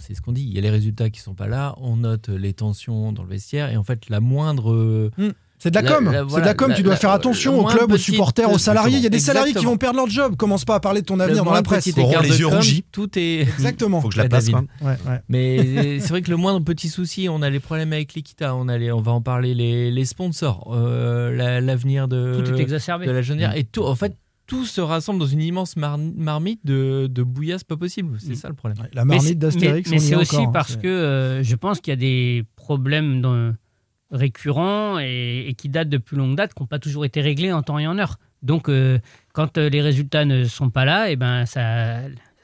[0.00, 0.44] c'est ce qu'on dit.
[0.44, 3.28] Il y a les résultats qui sont pas là, on note les tensions dans le
[3.28, 5.10] vestiaire, et en fait, la moindre.
[5.58, 6.04] C'est de la com.
[6.30, 6.70] c'est de la com.
[6.70, 8.98] la- tu dois la- faire attention aux clubs, aux supporters, aux salariés.
[8.98, 10.36] Il y a des salariés qui vont perdre leur job.
[10.36, 11.86] Commence pas à parler de ton avenir le dans la presse.
[11.88, 12.84] écart les de yeux rougis.
[12.92, 13.40] Tout est.
[13.58, 14.00] Exactement.
[14.00, 14.46] Faut que je la passe.
[14.46, 14.66] David.
[14.80, 14.90] quoi.
[14.90, 15.20] Ouais, ouais.
[15.28, 18.68] Mais c'est vrai que le moindre petit souci, on a les problèmes avec l'Equita, on,
[18.68, 22.60] a les- on va en parler, les, les sponsors, euh, la- l'avenir de, Tout est
[22.60, 23.06] exacerbé.
[23.06, 23.82] de la jeune et tout.
[23.84, 24.16] En fait,
[24.46, 28.16] tout se rassemble dans une immense mar- marmite de, de bouillasse pas possible.
[28.18, 28.34] C'est Mm.
[28.36, 28.78] ça le problème.
[28.94, 29.90] La marmite d'Astérix.
[29.90, 30.52] Mais, c'est est aussi encore, hein.
[30.52, 33.52] parce que euh, je pense qu'il y a des problèmes dans-
[34.10, 37.62] récurrents et, qui datent de plus longue date, qui n'ont pas toujours été réglés en
[37.62, 38.18] temps et en heure.
[38.42, 38.98] Donc, euh,
[39.32, 42.00] quand euh, les résultats ne sont pas là, et ben ça,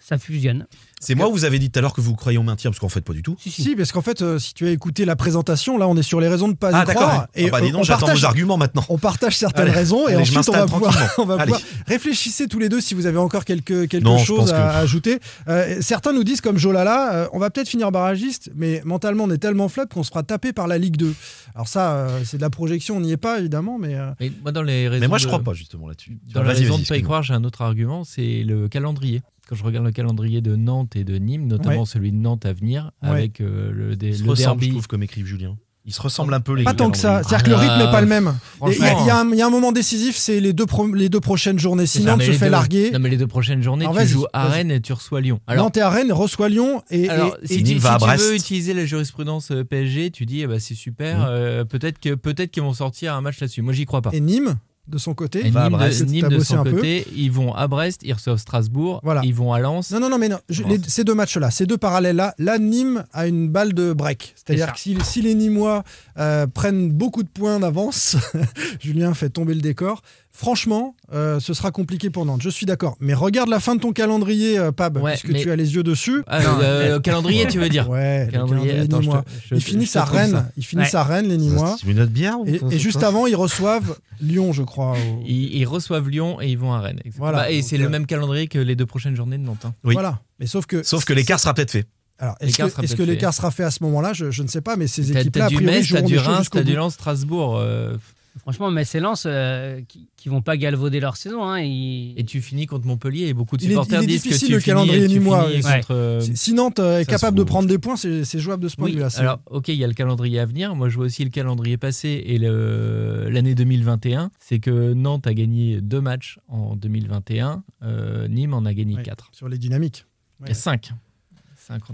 [0.07, 0.67] ça fusionne.
[1.01, 2.88] C'est moi, vous avez dit tout à l'heure que vous croyez au maintien, parce qu'en
[2.88, 3.37] fait, pas du tout.
[3.38, 3.62] Si, si.
[3.62, 6.21] Si, parce qu'en fait, euh, si tu as écouté la présentation, là, on est sur
[6.21, 7.03] les raisons de pas y Ah, d'accord.
[7.03, 7.27] croire.
[7.35, 8.85] Ah, bah, dis euh, donc, on j'attends partage- vos arguments maintenant.
[8.88, 12.49] On partage certaines Allez, raisons et allez, ensuite on va, pouvoir, on va pouvoir- réfléchissez
[12.49, 15.19] tous les deux si vous avez encore quelque, quelque Non, chose à, que- ajouter.
[15.49, 19.31] Euh, certains nous disent comme Jolala, euh, on va peut-être finir barragiste, mais mentalement on
[19.31, 21.14] est tellement faible qu'on se fera taper par la Ligue 2.
[21.55, 24.33] Alors ça, euh, c'est de la projection, on n'y est pas évidemment, mais euh, Mais
[24.43, 26.19] moi, dans les raisons Mais moi, je de- crois pas, justement, là-dessus.
[26.33, 29.23] Dans la raison de pas y croire, j'ai un autre argument, c'est le calendrier.
[29.48, 31.87] Quand je regarde le calendrier de Nantes et de Nîmes, notamment Ouais.
[31.87, 33.11] celui de Nantes à venir, Ouais.
[33.11, 34.68] avec euh, le, se le ressemblent, je derby.
[34.70, 35.57] trouve, comme écrive Julien.
[35.87, 37.22] Ils se ressemblent un peu, les pas tant que ça.
[37.22, 38.35] C'est-à-dire que le rythme Ah, n'est pas le même.
[38.66, 40.64] Et Il y, a- y un- il y a un moment décisif, c'est les deux,
[40.64, 41.85] pro- les deux prochaines journées.
[41.85, 44.24] Si Nantes se fait deux- larguer, Non, mais les deux prochaines journées, Alors, tu joues
[44.33, 44.46] à.
[44.48, 45.40] Rennes et tu reçois Lyon.
[45.46, 48.16] Alors, Nantes et à Rennes reçoit Lyon et, alors et- si, et- tu, va à
[48.16, 51.24] si tu veux utiliser la jurisprudence euh, PSG, tu dis eh ben, c'est super, Mhm.
[51.28, 53.61] euh, peut-être qu'ils vont sortir un match là-dessus.
[53.61, 54.09] Moi, j'y crois pas.
[54.14, 54.54] et Nîmes
[54.87, 55.47] de son côté.
[55.47, 56.73] Et va à Nîmes, Brest, de, Nîmes son un peu.
[56.73, 59.23] côté, ils vont à Brest, ils reçoivent Strasbourg, Voilà.
[59.25, 59.90] ils vont à Lens.
[59.90, 60.38] Non, non, non, mais non.
[60.49, 64.35] je- les- ces deux matchs-là, ces deux parallèles-là, là, Nîmes a une balle de break.
[64.37, 65.85] C'est-à-dire que si, si les Nîmois
[66.18, 68.16] euh, prennent beaucoup de points d'avance,
[68.81, 70.03] Julien fait tomber le décor.
[70.37, 72.42] Franchement, euh, ce sera compliqué pour Nantes.
[72.42, 72.97] Je suis d'accord.
[72.99, 75.77] Mais regarde la fin de ton calendrier, euh, Pab, Ouais, puisque mais- tu as les
[75.77, 76.25] yeux dessus.
[76.27, 79.25] Ah, Non, euh, calendrier, tu veux dire Ouais, le calendrier attends, je te- Nîmois.
[79.49, 80.44] je- Ils finissent te à Rennes.
[80.57, 80.99] Ils finissent Ouais.
[80.99, 81.77] à Rennes, les Nîmois.
[81.79, 84.74] Tu me notes bien ou Et, juste avant, ils reçoivent Lyon, je crois.
[84.79, 86.99] Au- Ils, ils reçoivent Lyon et ils vont à Rennes.
[87.05, 87.27] exactement.
[87.31, 89.65] Voilà, Bah, et c'est euh, le même calendrier que les deux prochaines journées de Nantes.
[89.65, 89.75] hein.
[89.85, 89.95] Oui.
[89.95, 90.21] Voilà.
[90.41, 90.83] Mais sauf que.
[90.83, 91.87] Sauf que l'écart sera peut-être fait.
[92.19, 94.13] Alors, est-ce que, l'écart sera fait à ce moment-là?
[94.13, 96.07] Je, je ne sais pas, mais ces équipes-là, t'as a du priori, Metz, t'as joueront
[96.07, 96.75] du des choses Reims, t'as du.
[96.75, 97.57] Lens, Strasbourg.
[97.59, 97.97] euh,
[98.40, 101.44] Franchement, et Lens, euh, qui, qui vont pas galvauder leur saison.
[101.44, 103.27] hein, et tu finis contre Montpellier.
[103.29, 105.18] Et beaucoup de Il est- supporters il est disent que difficile, tu le finis, calendrier
[105.18, 105.61] ouais.
[105.81, 105.94] contre.
[105.94, 108.88] euh, Si- Nantes euh, est capable de prendre des points, c'est jouable de ce point
[108.88, 109.09] de vue-là.
[109.18, 110.75] alors ok, il y a le calendrier à venir.
[110.75, 114.31] Moi, je vois aussi le calendrier passé et l'année 2021.
[114.40, 117.62] C'est que Nantes a gagné deux matchs en 2021.
[117.83, 119.03] euh, Nîmes en a gagné Ouais.
[119.03, 119.29] quatre.
[119.33, 120.07] Sur les dynamiques.
[120.40, 120.51] Ouais.
[120.51, 120.90] Et cinq.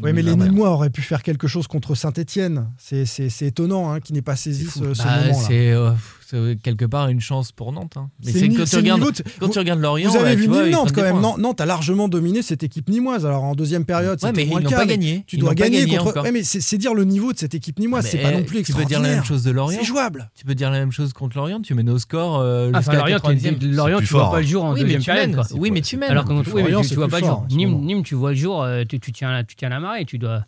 [0.03, 0.35] Oui, mais les.
[0.35, 2.73] Nîmois auraient pu faire quelque chose contre Saint-Etienne.
[2.77, 5.97] C'est c'est- c'est étonnant hein, qu'ils n'aient pas saisi ce, ce Bah, moment-là.
[6.63, 7.97] Quelque part une chance pour Nantes.
[7.97, 8.09] hein.
[8.25, 10.63] Mais C'est quand, tu regardes, quand vous- tu regardes Lorient, Vous avez là, vu vois,
[10.63, 11.21] prennent quand même.
[11.21, 13.25] Nantes, Nantes a largement dominé cette équipe nîmoise.
[13.27, 15.25] Alors en deuxième période, Ouais, c'était mais moins ils le n'ont cas, pas gagné.
[15.27, 16.23] Tu Ils dois gagner gagné contre.
[16.23, 18.05] Ouais, mais c'est c'est dire le niveau de cette équipe nîmoise.
[18.05, 19.25] Mais, C'est pas eh, non plus Tu peux dire la même extraordinaire.
[19.25, 19.79] chose de Lorient.
[19.81, 20.31] C'est jouable.
[20.35, 21.61] Tu peux dire la même chose contre Lorient.
[21.61, 23.59] Tu mets nos scores euh, Ah, Lorient, 90e.
[23.59, 25.31] tu, Lorient, tu vois pas le jour en Oui, mais deuxième tu période.
[25.31, 25.45] mènes.
[25.61, 26.11] Oui, mais tu mènes.
[26.11, 26.51] Alors que tu,
[26.95, 27.47] vois pas le jour.
[27.51, 30.19] Nîmes, tu vois le jour, euh, tu, tu tiens, la- tu tiens la marée, tu
[30.19, 30.45] dois.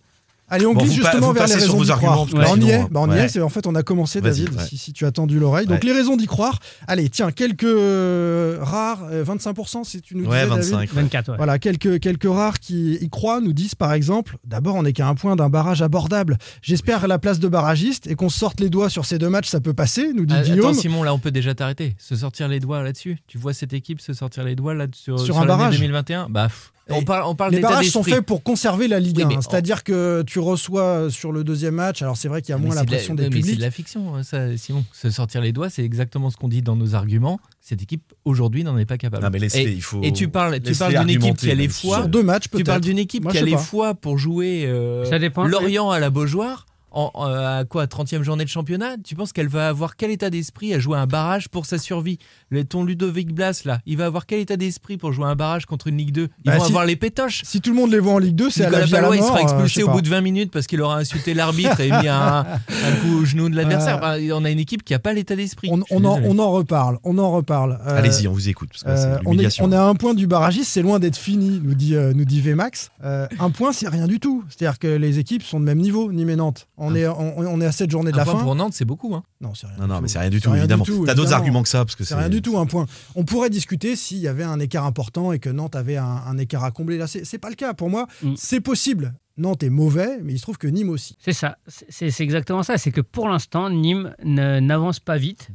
[0.49, 2.27] Allez, on Bon, glisse justement vous vers les raisons d'y croire.
[2.27, 3.29] Bah, on y sinon, est, bah, on y est.
[3.29, 4.67] c'est- En fait, on a commencé, Vas-y, David, ouais.
[4.67, 5.67] si, si tu as tendu l'oreille.
[5.67, 5.89] Donc, Ouais.
[5.91, 6.59] les raisons d'y croire.
[6.87, 10.71] Allez, tiens, quelques euh, rares, euh, 25%, si tu nous Ouais, disais, David.
[10.73, 10.93] 25.
[10.93, 11.37] 24, ouais.
[11.39, 15.09] Voilà, quelques, quelques rares qui y croient nous disent par exemple, d'abord on n'est qu'à
[15.09, 16.37] un point d'un barrage abordable.
[16.61, 19.49] J'espère la place de barragiste et qu'on se sorte les doigts sur ces deux matchs,
[19.49, 20.71] ça peut passer, nous dit Ah, Guillaume.
[20.71, 21.95] Attends Simon, là on peut déjà t'arrêter.
[21.99, 23.19] Se sortir les doigts là-dessus.
[23.27, 25.77] Tu vois cette équipe se sortir les doigts là sur, Sur sur un barrage.
[25.77, 29.19] 2021 Bah, pff, on parle, on parle les barrages sont faits pour conserver la Ligue
[29.19, 32.51] Oui, 1, mais- c'est-à-dire que tu reçois sur le deuxième match, alors c'est vrai qu'il
[32.51, 33.57] y a Mais moins la c'est de la- pression ouais, des mais c'est publics.
[33.59, 34.85] de la fiction, hein, ça, Simon.
[34.93, 37.41] Se sortir les doigts, c'est exactement ce qu'on dit dans nos arguments.
[37.61, 39.23] Cette équipe aujourd'hui n'en est pas capable.
[39.25, 40.01] Non, mais laisse-les, et, il faut.
[40.03, 41.99] et tu parles, tu parles d'une équipe qui a les fois.
[41.99, 45.05] Sur deux matchs Tu parles d'une équipe Moi, qui a les fois pour jouer euh,
[45.05, 45.45] Ça dépend.
[45.45, 46.67] Lorient à la Beaujoire.
[46.95, 48.97] En, en- à quoi 30e journée de championnat?
[49.03, 52.19] Tu penses qu'elle va avoir quel état d'esprit à jouer un barrage pour sa survie?
[52.51, 55.65] Le- Ton Ludovic Blas, là, il va avoir quel état d'esprit pour jouer un barrage
[55.67, 57.91] contre une Ligue 2 Ils Bah, vont si- avoir les pétoches Si tout le monde
[57.93, 59.89] les voit en Ligue 2, c'est à la vie à la il sera expulsé au
[59.91, 63.25] bout de 20 minutes parce qu'il aura insulté l'arbitre et mis un, un coup au
[63.25, 63.97] genou de l'adversaire.
[64.05, 65.69] Euh, Bah, on a une équipe qui n'a pas l'état d'esprit.
[65.71, 66.27] On, en, désolé.
[66.29, 67.79] on en reparle, on en reparle.
[67.87, 68.69] Euh, Allez-y, on vous écoute.
[68.73, 69.65] Parce que là, Euh, c'est on, est, l'humiliation.
[69.65, 72.25] on est à un point du barragiste, c'est loin d'être fini, nous dit, euh, nous
[72.25, 72.91] dit Vmax.
[73.05, 74.45] Euh, un point, c'est rien du tout.
[74.51, 76.69] C'est-à-dire que les équipes sont de même niveau, Nîmes et Nantes.
[76.85, 78.43] On, est, on, on est à 7 journées de Un la point fin.
[78.43, 79.15] pour Nantes, c'est beaucoup.
[79.15, 79.23] Hein.
[79.41, 79.77] Non, c'est rien.
[79.79, 80.03] Non, du non, tout.
[80.03, 80.85] mais c'est rien du tout, rien évidemment.
[81.07, 82.87] T'as d'autres arguments que ça parce que C'est rien du tout, un point.
[83.15, 86.39] On pourrait discuter s'il y avait un écart important et que Nantes avait un, un
[86.39, 86.99] écart à combler.
[86.99, 87.73] Là, c'est c'est pas le cas.
[87.75, 88.35] Pour moi, Mm.
[88.37, 89.15] c'est possible.
[89.39, 91.17] Nantes est mauvais, mais il se trouve que Nîmes aussi.
[91.19, 92.77] C'est ça, c'est c'est exactement ça.
[92.79, 95.49] C'est que pour l'instant, Nîmes n'avance pas vite.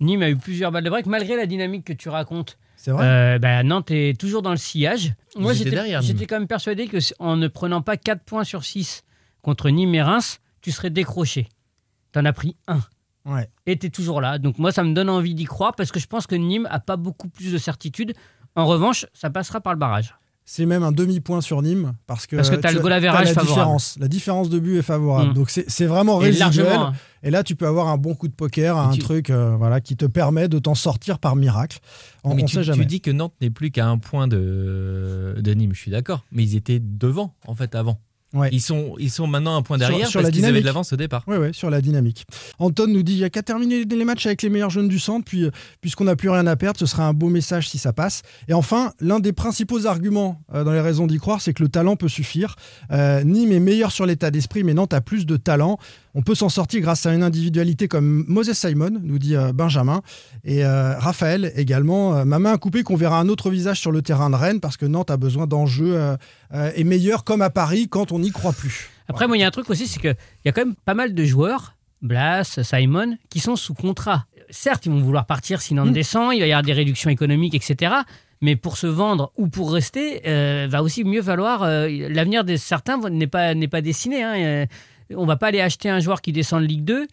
[0.00, 2.56] Nîmes a eu plusieurs balles de break, malgré la dynamique que tu racontes.
[2.76, 5.12] C'est vrai Euh, bah, Nantes est toujours dans le sillage.
[5.36, 6.26] Moi, j'étais derrière, j'étais Nîmes.
[6.26, 9.04] quand même persuadé que en ne prenant pas 4 points sur 6
[9.42, 11.48] contre Nîmes et Reims, tu serais décroché.
[12.12, 12.80] T'en as pris un.
[13.26, 13.48] Ouais.
[13.66, 14.38] Et t'es toujours là.
[14.38, 16.80] Donc moi, ça me donne envie d'y croire parce que je pense que Nîmes a
[16.80, 18.14] pas beaucoup plus de certitude.
[18.56, 20.14] En revanche, ça passera par le barrage.
[20.46, 22.92] C'est même un demi-point sur Nîmes parce que, Parce que t'as tu le as- goal
[22.94, 23.48] average la favorable.
[23.48, 23.96] différence.
[24.00, 25.30] La différence de but est favorable.
[25.30, 25.34] Mm.
[25.34, 26.72] Donc c'est vraiment résiduel.
[26.72, 26.92] hein.
[27.22, 29.80] Et là, tu peux avoir un bon coup de poker, un tu- truc euh, voilà,
[29.80, 31.78] qui te permet de t'en sortir par miracle.
[32.24, 32.84] On mais ne tu, sait tu jamais.
[32.86, 36.24] dis que Nantes n'est plus qu'à un point de, de Nîmes, je suis d'accord.
[36.32, 38.00] Mais ils étaient devant, en fait, avant.
[38.32, 38.48] Ouais.
[38.52, 40.92] Ils, sont, ils sont maintenant un point derrière sur parce la qu'ils avaient de l'avance
[40.92, 41.24] au départ.
[41.26, 42.26] Oui, oui, sur la dynamique.
[42.60, 45.00] Anton nous dit il n'y a qu'à terminer les matchs avec les meilleurs jeunes du
[45.00, 47.78] centre, puis euh, puisqu'on n'a plus rien à perdre, ce sera un beau message si
[47.78, 48.22] ça passe.
[48.46, 51.68] Et enfin, l'un des principaux arguments euh, dans les raisons d'y croire, c'est que le
[51.68, 52.54] talent peut suffire.
[52.92, 55.78] Euh, Nîmes est meilleur sur l'état d'esprit, mais Nantes a plus de talent.
[56.14, 60.02] On peut s'en sortir grâce à une individualité comme Moses Simon, nous dit euh, Benjamin.
[60.44, 62.16] Et euh, Raphaël également.
[62.16, 64.60] Euh, ma main a coupé qu'on verra un autre visage sur le terrain de Rennes
[64.60, 65.94] parce que Nantes a besoin d'enjeux
[66.52, 68.90] euh, et meilleur comme à Paris quand on n'y croit plus.
[69.08, 70.94] Après, moi, il y a un truc aussi, c'est qu'il y a quand même pas
[70.94, 74.26] mal de joueurs, Blas, Simon, qui sont sous contrat.
[74.50, 75.92] Certes, ils vont vouloir partir si Nantes Mm.
[75.92, 77.92] descend, il va y avoir des réductions économiques, etc.
[78.40, 81.62] Mais pour se vendre ou pour rester, euh, va aussi mieux falloir.
[81.62, 84.22] euh, L'avenir de certains n'est pas, n'est pas dessiné.
[84.24, 84.66] Hein.
[85.16, 87.06] On va pas aller acheter un joueur qui descend en Ligue 2,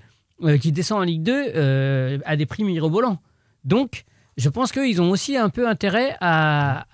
[0.44, 3.20] euh, qui descend en Ligue 2 euh, à des prix mirobolants.
[3.64, 4.06] Donc,
[4.38, 6.86] je pense qu'ils ont aussi un peu intérêt à,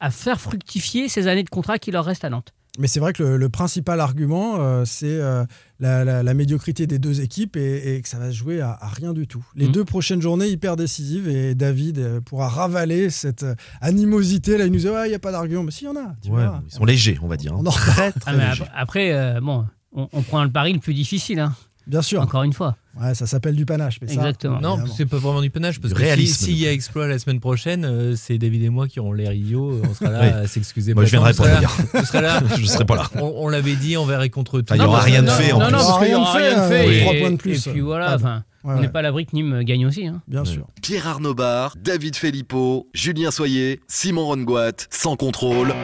[0.00, 2.52] à faire fructifier ces années de contrat qui leur restent à Nantes.
[2.78, 5.44] Mais c'est vrai que le, le principal argument, euh, c'est euh,
[5.78, 8.70] la, la- la médiocrité des deux équipes et, et que ça va se jouer à,
[8.80, 9.44] à rien du tout.
[9.54, 9.72] Les Mhm.
[9.72, 13.44] deux prochaines journées hyper décisives et David euh, pourra ravaler cette
[13.82, 14.56] animosité.
[14.56, 15.64] Là, il nous dit Ouais, il n'y a pas d'argument.
[15.64, 16.14] Mais si, il y en a.
[16.22, 17.52] tu Ouais, ils sont légers, on va dire.
[17.52, 17.58] hein.
[17.60, 18.12] On en reparle.
[18.24, 18.44] Ah, mais
[18.74, 21.54] après, euh, bon, on, on prend le pari le plus difficile, hein,
[21.86, 22.20] Bien sûr.
[22.22, 22.76] encore une fois.
[23.00, 23.98] Ouais, ça s'appelle du panache.
[24.02, 24.60] Mais ça, Exactement.
[24.60, 27.18] Non, c'est pas vraiment du panache parce Du que si- s'il y a exploit la
[27.18, 29.80] semaine prochaine, euh, c'est David et moi qui auront l'air idiots.
[29.88, 30.28] On sera là Oui.
[30.28, 30.92] à s'excuser.
[30.92, 31.74] Moi, je viendrai pas d'ailleurs.
[31.94, 32.42] On sera là.
[32.58, 33.10] Je serai pas là.
[33.16, 34.74] On, on l'avait dit envers et contre tout.
[34.74, 35.72] Il y aura rien de non, fait, en Non, plus.
[35.72, 37.00] non, parce qu'il y aura rien de euh, fait.
[37.00, 37.66] Trois points de plus.
[37.66, 39.86] Et puis voilà, Ah, enfin, Ouais, on n'est ouais, pas à l'abri que Nîmes gagne
[39.86, 40.06] aussi.
[40.06, 40.20] hein.
[40.28, 40.46] Bien Ouais.
[40.46, 40.66] sûr.
[40.82, 45.74] Pierre Arnaud Bar, David Filippo, Julien Soyer, Simon Rongoat, sans contrôle.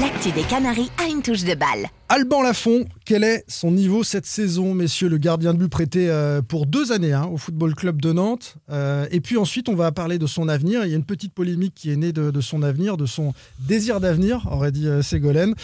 [0.00, 1.86] L'actu des Canaries a une touche de balle.
[2.10, 6.42] Alban Lafont, quel est son niveau cette saison, messieurs Le gardien de but prêté euh,
[6.42, 8.56] pour deux années hein, au Football Club de Nantes.
[8.70, 10.84] Euh, et puis ensuite, on va parler de son avenir.
[10.84, 13.32] Il y a une petite polémique qui est née de, de son avenir, de son
[13.58, 15.54] désir d'avenir, aurait dit euh, Ségolène.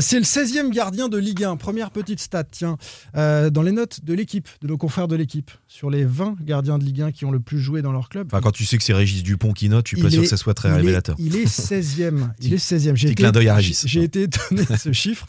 [0.00, 1.56] C'est le 16e gardien de Ligue 1.
[1.56, 2.76] Première petite stat, tiens.
[3.14, 6.84] Dans les notes de l'équipe, de nos confrères de l'équipe, sur les 20 gardiens de
[6.84, 8.28] Ligue 1 qui ont le plus joué dans leur club.
[8.32, 10.28] Enfin, quand tu sais que c'est Régis Dupont qui note, je suis pas sûr que
[10.28, 11.16] ça soit très il est- révélateur.
[11.18, 12.30] Il est 16e.
[12.40, 12.78] Il est 16e.
[12.96, 13.84] J'ai Petit été- clin d'œil à Régis.
[13.86, 15.26] J'ai été étonné de ce chiffre.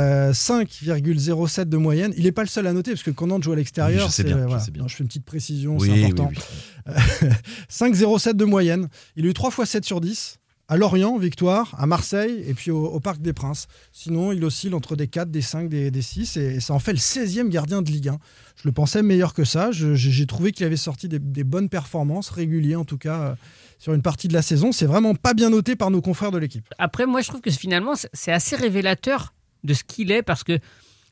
[0.00, 2.12] Euh, 5,07 de moyenne.
[2.16, 4.10] Il n'est pas le seul à noter parce que quand Nantes joue à l'extérieur, Oui,
[4.10, 4.58] je sais bien, je voilà.
[4.60, 4.82] sais bien.
[4.82, 6.30] Non, je fais une petite précision, Oui, c'est oui, important.
[6.30, 6.92] oui.
[7.70, 8.88] 5,07 de moyenne.
[9.16, 10.36] Il a eu 3 fois 7 sur 10.
[10.72, 13.66] À Lorient, victoire, à Marseille et puis au, au Parc des Princes.
[13.90, 16.92] Sinon, il oscille entre des 4, des 5, des, des 6 et ça en fait
[16.92, 18.18] le 16e gardien de Ligue 1.
[18.54, 19.70] Je le pensais meilleur que ça.
[19.72, 23.34] J'ai trouvé qu'il avait sorti des, des bonnes performances, réguliers en tout cas, euh,
[23.80, 24.70] sur une partie de la saison.
[24.70, 26.64] C'est vraiment pas bien noté par nos confrères de l'équipe.
[26.78, 30.44] Après, moi, je trouve que finalement, c'est- c'est assez révélateur de ce qu'il est parce
[30.44, 30.58] que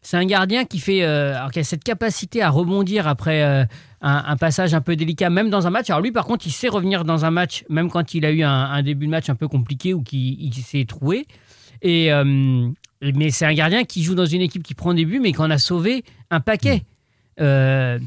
[0.03, 3.65] c'est un gardien qui fait, euh, alors qui a cette capacité à rebondir après euh,
[4.01, 5.91] un, un passage un peu délicat, même dans un match.
[5.91, 8.43] Alors lui, par contre, il sait revenir dans un match, même quand il a eu
[8.43, 11.27] un, un début de match un peu compliqué ou qu'il il s'est troué.
[11.83, 12.69] Et euh,
[13.03, 15.41] mais c'est un gardien qui joue dans une équipe qui prend des buts, mais qui
[15.41, 16.83] en a sauvé un paquet.
[17.41, 17.99] Euh,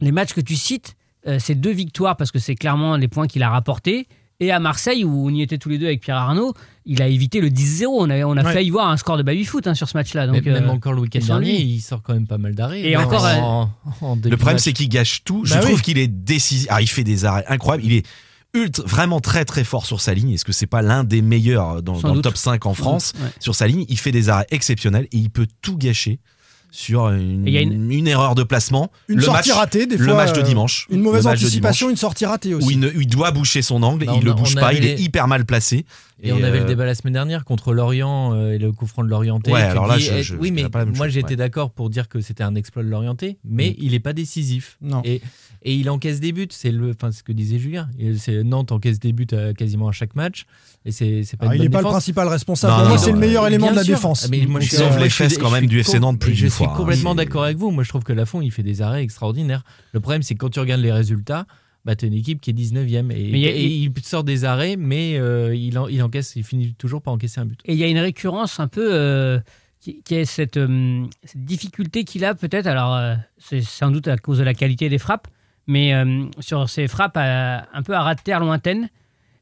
[0.00, 0.96] les matchs que tu cites,
[1.38, 4.06] c'est deux victoires parce que c'est clairement les points qu'il a rapportés.
[4.40, 6.52] Et à Marseille, où on y était tous les deux avec Pierre Arnaud,
[6.84, 7.86] il a évité le 10-0.
[7.88, 8.52] On a, on a Ouais.
[8.52, 10.26] failli voir un score de baby-foot hein, sur ce match-là.
[10.26, 11.46] Donc, même euh, encore le week-end sans lui.
[11.46, 12.82] dernier, il sort quand même pas mal d'arrêts.
[12.82, 13.70] Et encore, en-
[14.02, 15.44] en début Le problème, c'est qu'il gâche tout.
[15.44, 16.66] Je Bah trouve qu'il est décisif.
[16.70, 17.84] Ah, il fait des arrêts incroyables.
[17.86, 18.06] Il est
[18.54, 20.32] ultra, vraiment très très fort sur sa ligne.
[20.32, 23.14] Est-ce que c'est pas l'un des meilleurs dans, Sans dans le top 5 en France?
[23.20, 23.28] ouais.
[23.40, 26.20] Sur sa ligne, il fait des arrêts exceptionnels et il peut tout gâcher
[26.70, 28.90] sur une, Et il y a une- une erreur de placement.
[29.08, 30.14] Une le sortie match, ratée, des le fois.
[30.14, 30.86] match de euh, dimanche.
[30.90, 32.66] Une Le mauvaise anticipation, dimanche, une sortie ratée aussi.
[32.66, 34.76] Où il, ne- il doit boucher son angle, Bah, il on le bouge pas, avait
[34.78, 35.86] il est hyper mal placé.
[36.22, 38.86] Et, on avait euh, le débat la semaine dernière contre Lorient euh, et le coup
[38.86, 39.52] franc de Lorienté.
[39.52, 41.30] Ouais, Tu alors là, dis, je- je- oui, mais dirais pas la même moi j'étais
[41.30, 41.36] ouais.
[41.36, 43.74] d'accord pour dire que c'était un exploit de Lorienté, mais Mm.
[43.78, 44.78] il n'est pas décisif.
[44.80, 45.02] Non.
[45.04, 45.20] Et,
[45.62, 47.88] et il encaisse des buts, c'est le, enfin ce que disait Julien.
[48.44, 50.46] Nantes encaisse des buts à quasiment à chaque match,
[50.86, 52.82] et c'est pas Alors, une il n'est pas le principal responsable.
[52.82, 53.94] Non, moi, c'est le meilleur euh, élément de la sûr.
[53.96, 54.24] défense.
[54.24, 56.46] Ah, mais moi, je Il suis- les fesses quand même du FC Nantes plus Je
[56.46, 56.72] suis hein.
[56.76, 57.70] complètement C'est- d'accord avec vous.
[57.70, 59.64] Moi, je trouve que Lafont, il fait des arrêts extraordinaires.
[59.92, 61.46] Le problème, c'est que quand tu regardes les résultats,
[61.86, 63.10] bah, tu as une équipe qui est 19e.
[63.10, 66.02] Et, Mais il y a- et il sort des arrêts, mais euh, il, en- il
[66.02, 67.58] encaisse, il finit toujours par encaisser un but.
[67.64, 69.38] Et il y a une récurrence un peu euh,
[69.80, 72.66] qui, qui est cette, euh, cette difficulté qu'il a peut-être.
[72.66, 75.28] Alors, c'est sans doute à cause de la qualité des frappes,
[75.68, 75.92] mais
[76.40, 78.88] sur ses frappes à- un peu à ras de terre lointaine,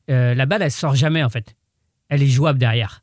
[0.09, 1.57] la balle, elle sort jamais en fait.
[2.11, 3.02] Elle est jouable derrière.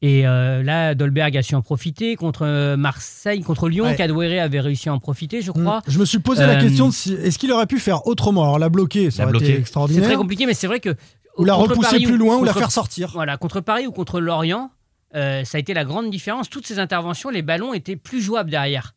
[0.00, 3.84] Et euh, là, Dolberg a su en profiter contre euh, Marseille, contre Lyon.
[3.86, 4.38] Ouais.
[4.40, 5.82] Avait réussi à en profiter, je crois.
[5.88, 8.44] Je me suis posé la Euh, question de si, est-ce qu'il aurait pu faire autrement?
[8.44, 9.54] Alors la bloquer, ça La aurait été bloquer.
[9.56, 10.04] C'est extraordinaire.
[10.04, 10.94] très compliqué, mais c'est vrai que.
[11.36, 13.10] Ou la repousser Paris plus loin ou la faire sortir.
[13.12, 14.70] Voilà, contre Paris ou contre Lorient,
[15.16, 16.48] euh, ça a été la grande différence.
[16.48, 18.94] Toutes ces interventions, les ballons étaient plus jouables derrière.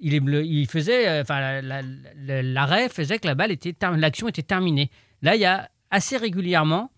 [0.00, 1.82] Il, est bleu- il faisait, enfin, la- la-
[2.26, 4.90] la- l'arrêt faisait que la balle était, l'action était terminée.
[5.22, 6.90] Là, il y a assez régulièrement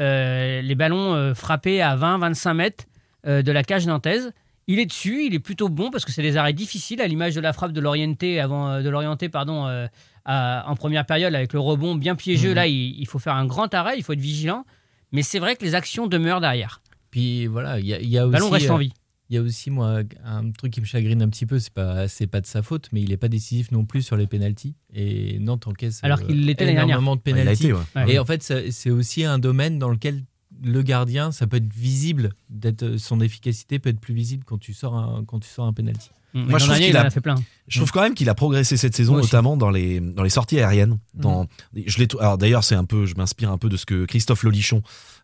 [0.00, 2.84] euh, les ballons euh, frappés à 20-25 mètres
[3.26, 4.32] euh, de la cage nantaise.
[4.70, 7.34] Il est dessus, il est plutôt bon parce que c'est des arrêts difficiles, à l'image
[7.34, 9.86] de la frappe de l'orienté avant euh, de l'orienté, pardon, euh,
[10.26, 12.50] à- en première période avec le rebond bien piégeux.
[12.50, 12.54] Mhm.
[12.54, 14.64] Là, il, il faut faire un grand arrêt, il faut être vigilant.
[15.10, 16.82] Mais c'est vrai que les actions demeurent derrière.
[17.10, 18.30] Puis voilà, il y a, y aussi.
[18.30, 18.92] ballon reste en vie.
[19.30, 22.08] Il y a aussi, moi, un truc qui me chagrine un petit peu, c'est pas,
[22.08, 24.74] c'est pas de sa faute, mais il n'est pas décisif non plus sur les pénalties.
[24.94, 26.96] Et Nantes encaisse Alors euh, qu'il l'était l'année dernière.
[26.96, 27.64] énormément de il a pénalties.
[27.64, 27.80] été, ouais.
[27.96, 28.12] Ouais.
[28.12, 30.22] Et en fait, c'est aussi un domaine dans lequel
[30.62, 34.74] le gardien, ça peut être visible, d'être, son efficacité peut être plus visible quand tu
[34.74, 36.10] sors un, quand tu sors un penalty.
[36.34, 37.36] Moi, je trouve dernier, qu'il il en a- a fait plein.
[37.68, 40.58] Je trouve quand même qu'il a progressé cette saison, notamment dans les, dans les sorties
[40.58, 40.98] aériennes.
[41.14, 44.04] Dans, je l'ai, alors d'ailleurs, c'est un peu, je m'inspire un peu de ce que
[44.04, 44.82] Christophe Lolichon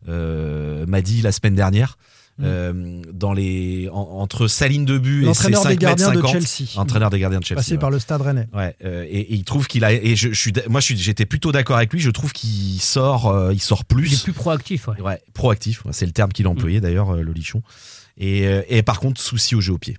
[0.09, 1.99] euh, m'a dit la semaine dernière.
[2.43, 6.11] Euh, dans les, en- entre sa ligne de but et ses L'entraîneur 5 des gardiens
[6.11, 6.81] mètres de 50, Chelsea.
[6.81, 7.61] entraîneur des gardiens de Chelsea.
[7.61, 7.79] Passé ouais.
[7.79, 8.49] par le stade rennais.
[8.53, 10.97] Ouais, euh, et, et il trouve qu'il a et je, je suis moi je suis
[10.97, 14.23] j'étais plutôt d'accord avec lui je trouve qu'il sort euh, il sort plus Il est
[14.25, 14.89] plus proactif.
[14.89, 15.01] Ouais.
[15.01, 17.63] ouais proactif c'est le terme qu'il a employé d'ailleurs euh, le lichon
[18.19, 19.97] et, euh, et par contre souci au jeu au pied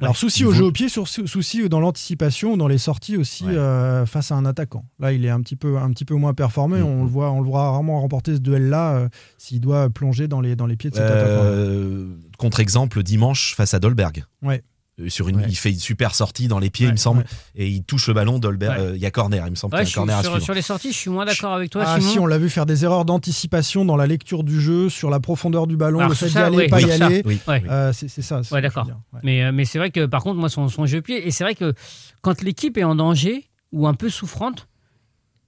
[0.00, 3.54] Alors, souci au jeu au pied, sur- souci dans l'anticipation, dans les sorties aussi Ouais.
[3.56, 4.84] euh, face à un attaquant.
[4.98, 6.78] Là, il est un petit peu, un petit peu moins performé.
[6.78, 6.84] Mhm.
[6.84, 10.40] On, le voit, on le voit rarement remporter ce duel-là euh, s'il doit plonger dans
[10.40, 11.44] les, dans les pieds de cet attaquant.
[11.44, 14.62] Euh, contre-exemple dimanche face à Dolberg Ouais.
[15.00, 15.46] Euh, sur une Ouais.
[15.48, 17.26] il fait une super sortie dans les pieds Ouais, il me semble ouais.
[17.56, 18.84] et il touche le ballon Dolberg Ouais.
[18.84, 20.22] euh, il y a corner il me semble Ouais, qu'il y a suis- corner à
[20.22, 22.12] sur, suivre sur les sorties, je suis moins d'accord avec toi, Ah Simon.
[22.12, 25.18] si, on l'a vu faire des erreurs d'anticipation dans la lecture du jeu, sur la
[25.18, 27.06] profondeur du ballon, Alors, le fait d'y aller, oui, pas y ça.
[27.06, 27.22] aller.
[27.24, 27.40] oui.
[27.48, 28.40] Euh, c'est ça.
[28.52, 28.86] Ouais, d'accord.
[29.24, 31.56] Mais, mais c'est vrai que par contre, moi, son, son jeu pied, et c'est vrai
[31.56, 31.74] que
[32.22, 34.68] quand l'équipe est en danger ou un peu souffrante,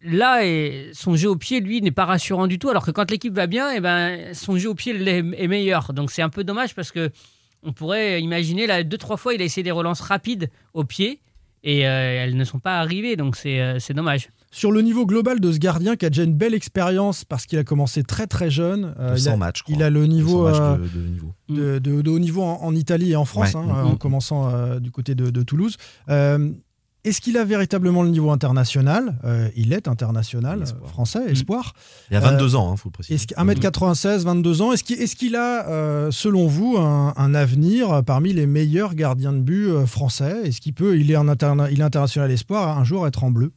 [0.02, 2.68] là, et son jeu au pied, lui, n'est pas rassurant du tout.
[2.68, 5.92] Alors que quand l'équipe va bien, et ben, son jeu au pied est meilleur.
[5.92, 7.10] Donc c'est un peu dommage parce que
[7.66, 11.20] on pourrait imaginer, là, deux, trois fois, il a essayé des relances rapides au pied
[11.64, 14.30] et euh, elles ne sont pas arrivées, donc c'est euh, c'est dommage.
[14.52, 17.58] Sur le niveau global de ce gardien qui a déjà une belle expérience parce qu'il
[17.58, 18.94] a commencé très très jeune.
[18.98, 21.34] euh, il, 100 a, il a le niveau, 100 matchs euh, de, de niveau.
[21.48, 23.60] de, de- de haut niveau en, en Italie et en France, Ouais.
[23.60, 25.76] hein, en commençant euh, du côté de, de Toulouse.
[27.06, 29.16] Euh, Est-ce qu'il a véritablement le niveau international?
[29.24, 30.82] Euh, Il est international, Espoir.
[30.84, 31.72] euh, français, espoir.
[32.10, 33.14] Il y a 22 ans, il faut le préciser.
[33.14, 34.72] Est-ce qu'il- 1m96, 22 ans.
[34.72, 39.66] Est-ce qu'il a, euh, selon vous, un, un avenir parmi les meilleurs gardiens de but
[39.68, 40.42] euh, français?
[40.44, 43.30] Est-ce qu'il peut, il est, en interna- il est international espoir, un jour être en
[43.30, 43.52] bleu?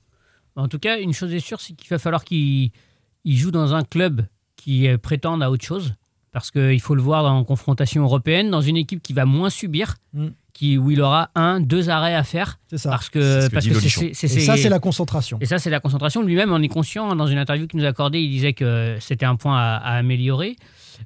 [0.56, 2.72] En tout cas, une chose est sûre, c'est qu'il va falloir qu'il
[3.26, 5.94] il joue dans un club qui euh, prétende à autre chose.
[6.32, 9.96] Parce qu'il faut le voir en confrontation européenne, dans une équipe qui va moins subir,
[10.14, 10.28] Mm.
[10.60, 12.60] Qui, où il aura un, deux arrêts à faire.
[12.70, 12.90] C'est ça.
[12.90, 13.80] Parce que ce que parce dit que
[14.14, 15.38] c'est- Et ça, c'est la concentration.
[15.40, 16.22] Et ça, c'est la concentration.
[16.22, 17.16] Lui-même en est conscient.
[17.16, 19.94] Dans une interview qu'il nous a accordée, il disait que c'était un point à, à
[19.98, 20.58] améliorer.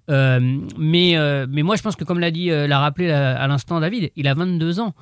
[0.09, 0.39] Euh,
[0.77, 3.79] mais, euh, mais moi, je pense que, comme l'a dit, euh, l'a rappelé à l'instant
[3.79, 4.93] David, il a 22 ans.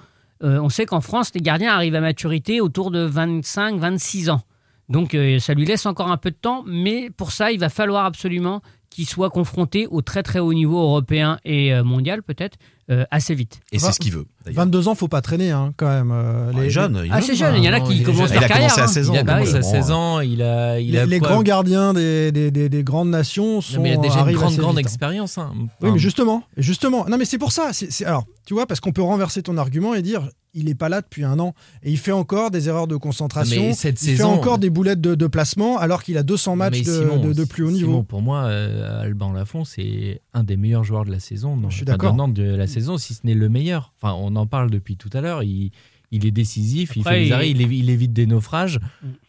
[0.44, 4.42] Euh, on sait qu'en France, les gardiens arrivent à maturité autour de 25-26 ans.
[4.90, 6.64] Donc, euh, ça lui laisse encore un peu de temps.
[6.68, 8.62] Mais pour ça, il va falloir absolument
[8.92, 12.58] qu'il soit confronté au très très haut niveau européen et euh, mondial, peut-être,
[12.92, 13.62] euh, assez vite.
[13.72, 14.26] Et c'est ce qu'il veut.
[14.46, 14.66] d'ailleurs.
[14.66, 16.12] 22 ans, faut pas traîner hein, quand même.
[16.14, 17.02] euh, Ah, il est jeune.
[17.06, 18.68] il est Assez jeune, bah, il y en a qui commencent leur Il a carrière.
[18.76, 18.88] commencé à hein.
[18.88, 21.10] 16 ans, Il a Bah commencé à bon, 16 ans, il a, il a les,
[21.12, 24.02] les grands gardiens des, des- des- des grandes nations sont Non, mais il y a
[24.02, 24.90] déjà une grande, grande vite, hein.
[24.90, 25.38] expérience.
[25.38, 25.52] hein.
[25.82, 27.06] Oui, mais justement, justement.
[27.08, 27.70] Non, mais c'est pour ça.
[27.72, 30.76] c'est c'est- alors, tu vois, parce qu'on peut renverser ton argument et dire, il est
[30.76, 33.62] pas là depuis un an et il fait encore des erreurs de concentration.
[33.68, 36.82] Mais cette il fait encore des boulettes de, de placement alors qu'il a 200 matchs
[36.82, 37.86] de, Simon, de- de plus haut niveau.
[37.92, 41.56] Simon, pour moi, euh, Alban Lafont, c'est un des meilleurs joueurs de la saison.
[41.58, 42.16] Non, Je suis d'accord.
[42.30, 43.94] de la saison, si ce n'est le meilleur.
[44.02, 45.44] Enfin, on en parle depuis tout à l'heure.
[45.44, 45.72] Il,
[46.12, 48.80] il est décisif, il fait il- arrêts, il, évi- il évite des naufrages.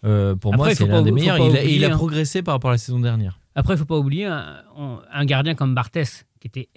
[0.05, 1.39] Euh, pour Après, moi, c'est l'un des meilleurs.
[1.39, 1.97] Il a, et il a hein.
[1.97, 3.39] progressé par rapport à la saison dernière.
[3.55, 6.69] Après, il faut pas oublier un, gardien comme Barthès, qui était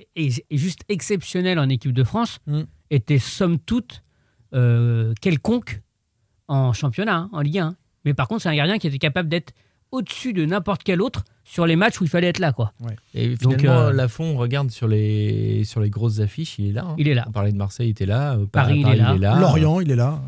[0.52, 2.62] juste exceptionnel en équipe de France, Mm.
[2.92, 4.04] était somme toute
[4.54, 5.82] euh, quelconque
[6.48, 7.76] en championnat, hein, en Ligue 1.
[8.06, 9.54] Mais par contre, c'est un gardien qui était capable d'être
[9.92, 12.51] au-dessus de n'importe quel autre sur les matchs où il fallait être là.
[12.51, 12.73] Quoi.
[13.13, 16.73] Et Donc, finalement, euh, Lafont, on regarde sur les, sur les grosses affiches, il est
[16.73, 16.86] là.
[16.89, 16.95] hein.
[16.97, 17.25] Il est là.
[17.27, 18.34] On parlait de Marseille, il était là.
[18.34, 19.39] euh, Paris, il est là.
[19.39, 20.19] Lorient, il est là.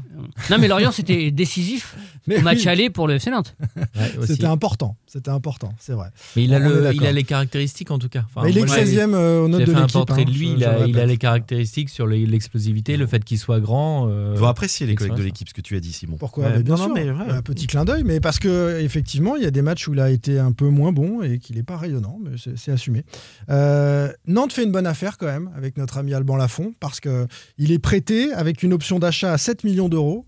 [0.51, 1.95] Non, mais Lorient, c'était décisif
[2.27, 3.55] Mais au match oui, aller pour le FC Nantes.
[3.75, 4.11] Ouais.
[4.25, 4.95] C'était important.
[5.07, 6.09] C'était important, c'est vrai.
[6.35, 8.23] Mais il a, le, il a les caractéristiques en tout cas.
[8.27, 9.93] Enfin, Mais il est moi, que j'ai- 16e euh, aux notes J'ai de un l'équipe.
[9.93, 13.37] portrait de hein, lui, je- il, a, il les caractéristiques sur l'explosivité, le fait qu'il
[13.39, 14.07] soit grand.
[14.09, 16.17] euh, Il faut apprécier les collègues de l'équipe, ce que tu as dit, Simon.
[16.17, 16.45] Pourquoi?
[16.45, 16.63] Ouais.
[16.63, 16.91] Bien sûr.
[16.93, 17.07] ouais.
[17.29, 19.99] Un petit clin d'œil, mais parce que effectivement, il y a des matchs où il
[19.99, 23.03] a été un peu moins bon et qu'il n'est pas rayonnant, mais c'est assumé.
[23.49, 27.27] Euh, Nantes fait une bonne affaire quand même avec notre ami Alban Lafont parce que
[27.57, 30.25] il est prêté avec une option d'achat à 7 millions d'euros.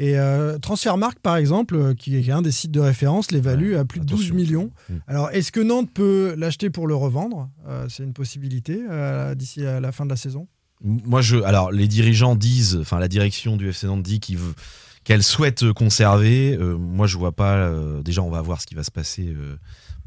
[0.00, 3.84] Et euh, Transfermarkt, par exemple, euh, qui est un des sites de référence, l'évalue à
[3.84, 4.34] plus de 12 attention.
[4.36, 4.70] millions.
[4.88, 4.94] Mm.
[5.08, 7.50] Alors, est-ce que Nantes peut l'acheter pour le revendre?
[7.66, 10.46] Euh, C'est une possibilité euh, d'ici à la fin de la saison?
[10.84, 14.54] Moi, je, alors, les dirigeants disent, enfin, la direction du FC Nantes dit qu'il veut-
[15.02, 16.56] qu'elle souhaite conserver.
[16.56, 17.56] Euh, moi, je vois pas.
[17.56, 19.56] euh, déjà, on va voir ce qui va se passer euh,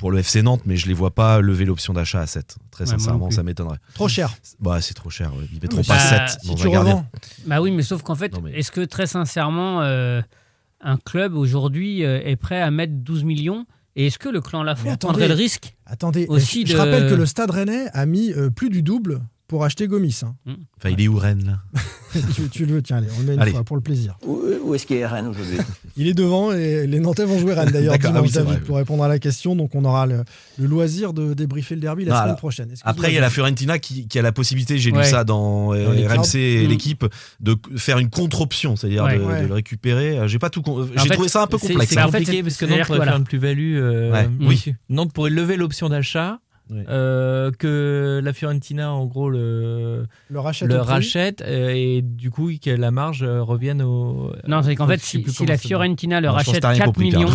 [0.01, 2.57] pour le FC Nantes, mais je les vois pas lever l'option d'achat à 7.
[2.71, 3.77] Très Ouais, sincèrement, ça m'étonnerait.
[3.93, 4.35] Trop cher.
[4.59, 5.31] Bah, c'est trop cher.
[5.35, 5.45] ouais.
[5.53, 7.05] Ils mettront pas si- 7 Si dans
[7.45, 10.19] Bah oui, mais sauf qu'en fait, mais- est-ce que très sincèrement, euh,
[10.81, 14.63] un club aujourd'hui euh, est prêt à mettre 12 millions Et est-ce que le clan
[14.63, 14.97] Lafont attendez.
[15.13, 18.49] prendrait le risque attendez, Aussi je de- rappelle que le Stade Rennais a mis euh,
[18.49, 20.21] plus du double pour acheter Gomis.
[20.23, 20.33] hein.
[20.77, 21.59] Enfin, il est où Rennes là
[22.35, 23.51] tu, tu le veux, tiens, allez, on le met une Allez.
[23.51, 24.17] fois pour le plaisir.
[24.25, 25.57] Où, où est-ce qu'il est Rennes aujourd'hui?
[25.97, 28.53] Il est devant et les Nantais vont jouer Rennes d'ailleurs D'accord, ah oui, c'est David,
[28.53, 28.59] vrai.
[28.61, 29.57] pour répondre à la question.
[29.57, 30.23] Donc on aura le,
[30.57, 32.73] le loisir de débriefer le derby la semaine prochaine.
[32.83, 35.73] Après, il y a la Fiorentina qui, qui a la possibilité, j'ai lu ça dans,
[35.73, 36.69] euh, Dans RMC et Mm.
[36.69, 37.05] l'équipe,
[37.41, 39.17] de faire une contre-option, c'est-à-dire Ouais.
[39.19, 39.41] de, Ouais.
[39.43, 40.17] de le récupérer.
[40.17, 41.91] Euh, J'ai pas tout, con- j'ai fait, trouvé ça un peu complexe.
[41.93, 43.75] C'est en fait, compliqué parce que c'est-à-dire Nantes que pourrait faire une plus-value.
[43.77, 44.63] euh, oui.
[44.89, 46.39] Nantes pourrait lever l'option d'achat.
[46.71, 50.69] Euh, que la Fiorentina en gros le, le rachète.
[51.41, 55.01] le euh, et du coup que la marge euh, revienne au Non, c'est qu'en fait,
[55.01, 57.19] si, la Fiorentina le Non, rachète t'as rien 4 compris, Pierre.
[57.27, 57.34] millions,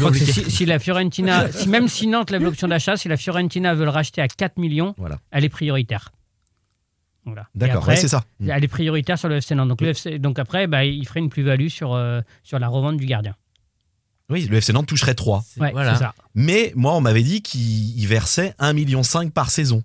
[0.00, 0.12] Non.
[0.12, 3.84] Si, si la Fiorentina, si, même si Nantes lève l'option d'achat, si la Fiorentina veut
[3.84, 5.18] le racheter à 4 millions, Voilà.
[5.30, 6.10] elle est prioritaire.
[7.24, 7.46] Voilà.
[7.54, 8.24] D'accord, après, ouais, c'est ça.
[8.40, 9.68] Elle est prioritaire sur le FC Nantes.
[9.68, 12.96] Donc, le FC donc après, bah, il ferait une plus-value sur, euh, sur la revente
[12.96, 13.36] du gardien.
[14.30, 15.44] Oui, le FC Nantes toucherait 3.
[15.46, 15.96] C'est- Ouais, voilà.
[15.96, 16.14] ça.
[16.34, 19.82] Mais moi, on m'avait dit qu'il il versait 1,5 million par saison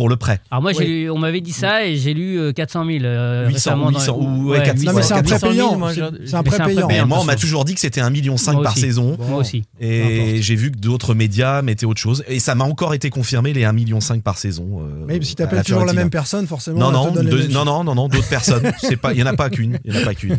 [0.00, 0.40] pour le prêt.
[0.50, 0.84] Alors moi, j'ai Ouais.
[0.86, 3.04] lu- on m'avait dit ça et j'ai lu euh, 400 000.
[3.04, 4.84] euh, 800 récemment ou dans- 800 ou- ouais, 400.
[4.86, 5.78] Non, mais c'est un Ouais, prêt 400 000, payant.
[5.78, 6.88] moi, C'est un mais c'est un prêt prêt payant.
[6.88, 9.18] Mais moi, on m'a toujours dit que c'était 1,5 million par saison.
[9.28, 9.64] Moi aussi.
[9.78, 12.24] Et j'ai vu que d'autres médias mettaient autre chose.
[12.28, 14.80] Et ça m'a encore été confirmé les 1,5 million par saison.
[14.80, 17.84] euh, Mais si t'appelles toujours la même personne, forcément, Non, non, te deux- non, non,
[17.84, 18.72] non, non, d'autres personnes.
[18.80, 19.78] C'est pas, il y en a pas qu'une.
[19.84, 20.38] Il y en a pas qu'une.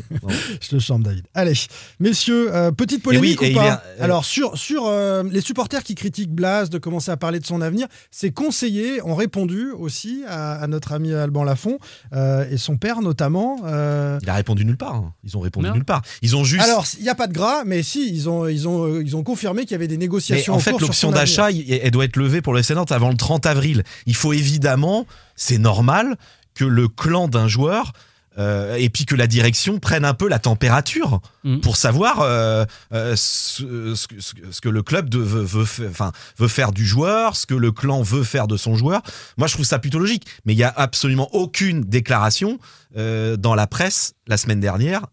[0.59, 1.25] Je te chante, David.
[1.35, 1.53] Allez,
[1.99, 4.89] messieurs, euh, petite polémique oui, ou pas euh, Alors, sur, sur
[5.31, 9.15] les supporters qui critiquent Blas de commencer à parler de son avenir, ses conseillers ont
[9.15, 11.79] répondu répondu aussi à, à notre ami Alban Lafont
[12.13, 13.57] euh, et son père notamment.
[13.65, 14.95] euh, Il a répondu nulle part.
[14.95, 15.13] hein.
[15.23, 15.73] Ils ont répondu Non.
[15.73, 16.01] nulle part.
[16.21, 16.63] Ils ont juste.
[16.63, 19.15] Alors, il n'y a pas de gras, mais si, ils ont, ils ont, euh, ils
[19.15, 22.15] ont confirmé qu'il y avait des Mais négociations en fait, l'option d'achat, elle doit être
[22.17, 23.83] levée pour le FC Nantes avant le 30 avril.
[24.05, 26.15] Il faut évidemment, c'est normal,
[26.53, 27.93] que le clan d'un joueur
[28.37, 31.59] euh, et puis que la direction prenne un peu la température Mm.
[31.61, 36.11] pour savoir euh, euh, ce, ce que- ce le club de- veut, veut, fa- enfin,
[36.37, 39.01] veut faire du joueur, ce que le clan veut faire de son joueur.
[39.37, 40.25] Moi, je trouve ça plutôt logique.
[40.45, 42.59] Mais il n'y a absolument aucune déclaration
[42.95, 45.07] dans la presse la semaine dernière,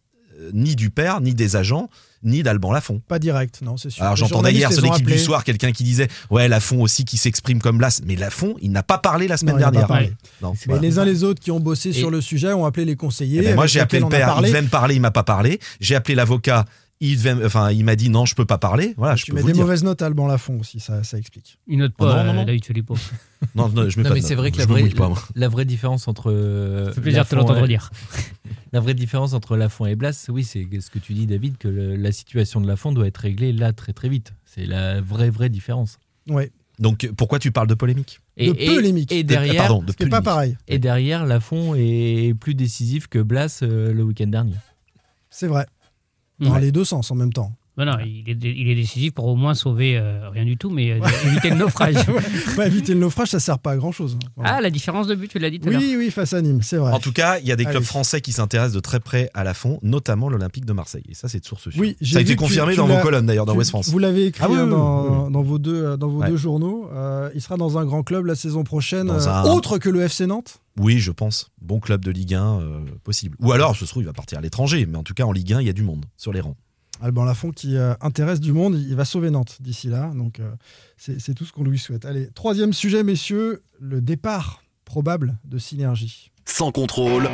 [0.53, 1.89] ni du père, ni des agents,
[2.23, 3.01] ni d'Alban Lafont.
[3.07, 4.03] Pas direct, non, c'est sûr.
[4.03, 7.61] Alors j'entendais hier sur l'équipe du soir quelqu'un qui disait ouais Lafont aussi qui s'exprime
[7.61, 9.89] comme Blas mais Lafont il n'a pas parlé la semaine Non, il n'a pas dernière.
[9.89, 10.07] parlé.
[10.07, 10.13] Ouais.
[10.43, 10.83] Non, Mais voilà.
[10.83, 13.41] les uns les autres qui ont bossé Et- sur le sujet ont appelé les conseillers.
[13.43, 14.49] Eh ben, moi j'ai appelé le on a père, parlé.
[14.49, 15.61] il devait me parler, il m'a pas parlé.
[15.81, 16.65] J'ai appelé l'avocat,
[17.01, 18.95] il devait, enfin il m'a dit non je peux pas parler.
[18.97, 19.63] Voilà, je Tu peux mets vous des dire.
[19.63, 21.59] mauvaises notes à Alban Lafont aussi, ça, ça explique.
[21.67, 22.43] Il note Oh, pas non, non, non.
[22.43, 22.97] euh, David Filippo.
[23.55, 24.83] Non, non, je mets Non, pas mais de c'est vrai que Je la me vraie,
[24.83, 25.19] mouille pas, moi.
[25.37, 26.31] la vraie différence entre.
[26.33, 27.91] euh, Ça fait plaisir de te l'entendre et- dire.
[28.73, 31.69] La vraie différence entre Lafont et Blas, oui, c'est ce que tu dis, David, que
[31.69, 34.35] le- la situation de Lafont doit être réglée là très très vite.
[34.45, 35.99] C'est la vraie vraie différence.
[36.29, 36.53] Ouais.
[36.79, 39.11] Donc pourquoi tu parles de polémique Et, De polémique.
[39.11, 40.25] Et, De- derrière, pardon, de Ce qui n'est pas polémique.
[40.25, 40.57] pareil.
[40.69, 44.55] et derrière, Lafont est plus décisif que Blas euh, le week-end dernier.
[45.31, 45.65] C'est vrai.
[46.41, 46.61] Dans Ouais.
[46.61, 47.53] les deux sens en même temps.
[47.77, 50.69] Ben non, il est, il est décisif pour au moins sauver euh, rien du tout,
[50.69, 51.95] mais euh, éviter le naufrage.
[52.59, 54.19] Ouais, éviter le naufrage, ça sert pas à grand chose.
[54.43, 55.81] Ah, la différence de but, tu l'as dit tout à l'heure.
[55.81, 56.93] oui, oui, face à Nîmes, c'est vrai.
[56.93, 57.85] En tout cas, il y a des clubs Allez.
[57.85, 61.05] français qui s'intéressent de très près à Lafont, notamment l'Olympique de Marseille.
[61.09, 61.81] Et ça, c'est de source sûre.
[61.81, 63.71] Oui, j'ai ça a vu été tu- confirmé tu dans vos colonnes d'ailleurs dans West
[63.71, 63.89] France.
[63.91, 65.33] Vous l'avez écrit Ah oui, hein, oui, dans, oui.
[65.33, 66.29] dans vos deux, euh, dans vos Ouais.
[66.31, 66.91] deux journaux.
[66.93, 69.89] Euh, il sera dans un grand club la saison prochaine, Dans euh, un- autre que
[69.89, 70.59] le FC Nantes.
[70.79, 71.51] Oui, je pense.
[71.61, 73.37] Bon club de Ligue 1 euh, possible.
[73.41, 74.87] Ou alors, je se trouve, il va partir à l'étranger.
[74.87, 76.57] Mais en tout cas, en Ligue 1, il y a du monde sur les rangs.
[77.01, 80.11] Alban Lafont qui euh, intéresse du monde, il va sauver Nantes d'ici là.
[80.15, 80.51] Donc euh,
[80.97, 82.05] c'est c'est tout ce qu'on lui souhaite.
[82.05, 86.33] Allez, troisième sujet, messieurs, le départ probable de Synergie.
[86.45, 87.29] Sans contrôle,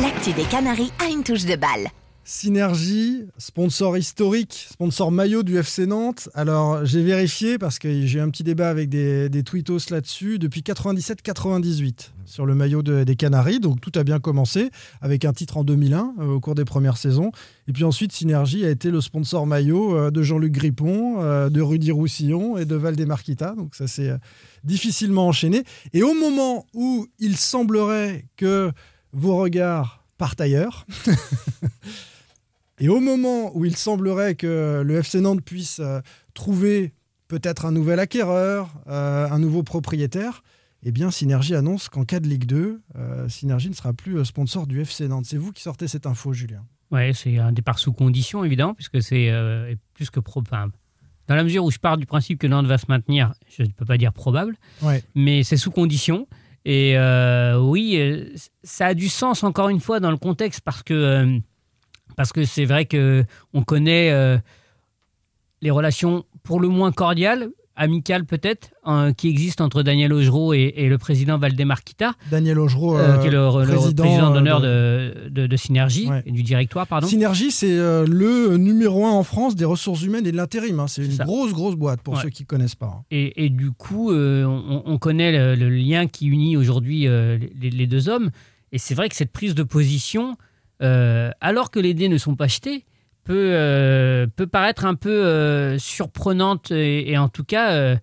[0.00, 1.88] L'actu des Canaries a une touche de balle.
[2.28, 6.28] Synergie, sponsor historique, sponsor maillot du FC Nantes.
[6.34, 10.62] Alors j'ai vérifié parce que j'ai eu un petit débat avec des, tweetos là-dessus depuis
[10.62, 13.60] 97-98 sur le maillot de- des Canaries.
[13.60, 16.96] Donc tout a bien commencé avec un titre en 2001 euh, au cours des premières
[16.96, 17.30] saisons.
[17.68, 21.60] Et puis ensuite Synergie a été le sponsor maillot euh, de Jean-Luc Grippon, euh, de
[21.60, 23.54] Rudy Roussillon et de Valdemarquita.
[23.54, 24.18] Donc ça s'est
[24.64, 25.62] difficilement enchaîné.
[25.92, 28.72] Et au moment où il semblerait que
[29.12, 30.86] vos regards partent ailleurs,
[32.78, 36.00] et au moment où il semblerait que le FC Nantes puisse euh,
[36.34, 36.92] trouver
[37.28, 40.42] peut-être un nouvel acquéreur, euh, un nouveau propriétaire,
[40.82, 44.24] eh bien Synergie annonce qu'en cas de Ligue 2, euh, Synergie ne sera plus euh,
[44.24, 45.24] sponsor du FC Nantes.
[45.26, 46.64] C'est vous qui sortez cette info, Julien.
[46.92, 50.72] Ouais, c'est un départ sous condition, évidemment, puisque c'est euh, plus que probable.
[51.26, 53.68] Dans la mesure où je pars du principe que Nantes va se maintenir, je ne
[53.68, 55.02] peux pas dire probable, Ouais.
[55.16, 56.28] mais c'est sous condition.
[56.64, 56.96] Et
[57.58, 61.40] oui, ça a du sens, encore une fois, dans le contexte, parce que
[62.16, 64.38] parce que c'est vrai que on connaît euh,
[65.62, 67.48] les relations pour le moins cordiales,
[67.78, 72.14] amicales peut-être, hein, qui existent entre Daniel Augereau et, et le président Valdemar Kita.
[72.30, 76.08] Daniel Augereau, Euh, qui est le, le président, président, euh, d'honneur de, de, de Synergie,
[76.08, 76.22] Ouais.
[76.26, 77.06] du directoire, pardon.
[77.06, 80.80] Synergie, c'est le numéro un en France des ressources humaines et de l'intérim.
[80.80, 80.86] hein.
[80.88, 81.24] C'est une ça.
[81.24, 82.22] grosse, grosse boîte pour Ouais.
[82.22, 82.86] ceux qui ne connaissent pas.
[82.86, 83.04] hein.
[83.10, 87.86] Et, et du coup, on, on connaît le, le lien qui unit aujourd'hui les, les
[87.86, 88.30] deux hommes.
[88.72, 90.36] Et c'est vrai que cette prise de position,
[90.82, 92.84] euh, alors que les dés ne sont pas jetés,
[93.24, 97.96] peut, euh, paraître un peu euh, surprenante et, et en tout cas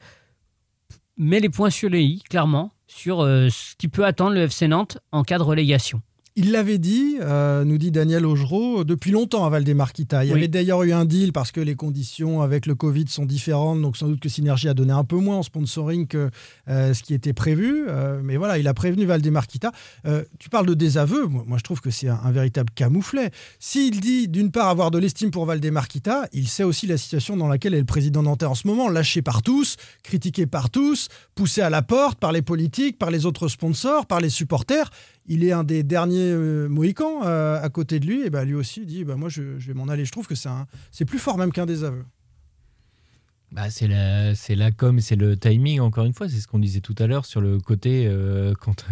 [1.17, 4.97] met les points sur les i, clairement, sur ce qui peut attendre le FC Nantes
[5.11, 6.01] en cas de relégation.
[6.35, 10.25] Il l'avait dit, euh, nous dit Daniel Augereau, depuis longtemps à Valdemarquita.
[10.25, 10.39] Il y Oui.
[10.39, 13.97] avait d'ailleurs eu un deal parce que les conditions avec le Covid sont différentes, donc
[13.97, 16.31] sans doute que Synergie a donné un peu moins en sponsoring que
[16.69, 17.85] euh, ce qui était prévu.
[17.87, 19.71] Euh, mais voilà, il a prévenu Valdemarquita.
[20.39, 23.29] Tu parles de désaveu, moi, moi, je trouve que c'est un, un véritable camouflet.
[23.59, 27.47] S'il dit d'une part avoir de l'estime pour Valdemarquita, il sait aussi la situation dans
[27.47, 31.61] laquelle est le président nantais en ce moment, lâché par tous, critiqué par tous, poussé
[31.61, 34.89] à la porte par les politiques, par les autres sponsors, par les supporters
[35.25, 38.55] il est un des derniers euh, Mohicans euh, à côté de lui, et ben lui
[38.55, 40.05] aussi dit bah, Moi je, vais m'en aller.
[40.05, 40.49] Je trouve que c'est
[40.91, 42.03] c'est plus fort même qu'un désaveu.
[43.51, 46.27] Bah, c'est la, c'est la com, c'est le timing, encore une fois.
[46.27, 48.85] C'est ce qu'on disait tout à l'heure sur le côté euh, quand,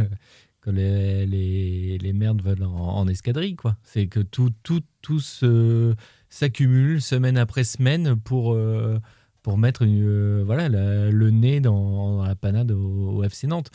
[0.62, 3.56] quand les, les, merdes veulent en, escadrille.
[3.56, 3.76] quoi.
[3.84, 5.96] C'est que tout, tout, tout se-
[6.30, 8.56] s'accumule semaine après semaine pour,
[9.42, 9.84] pour mettre
[10.46, 13.72] voilà, le nez dans, la panade au FC Nantes.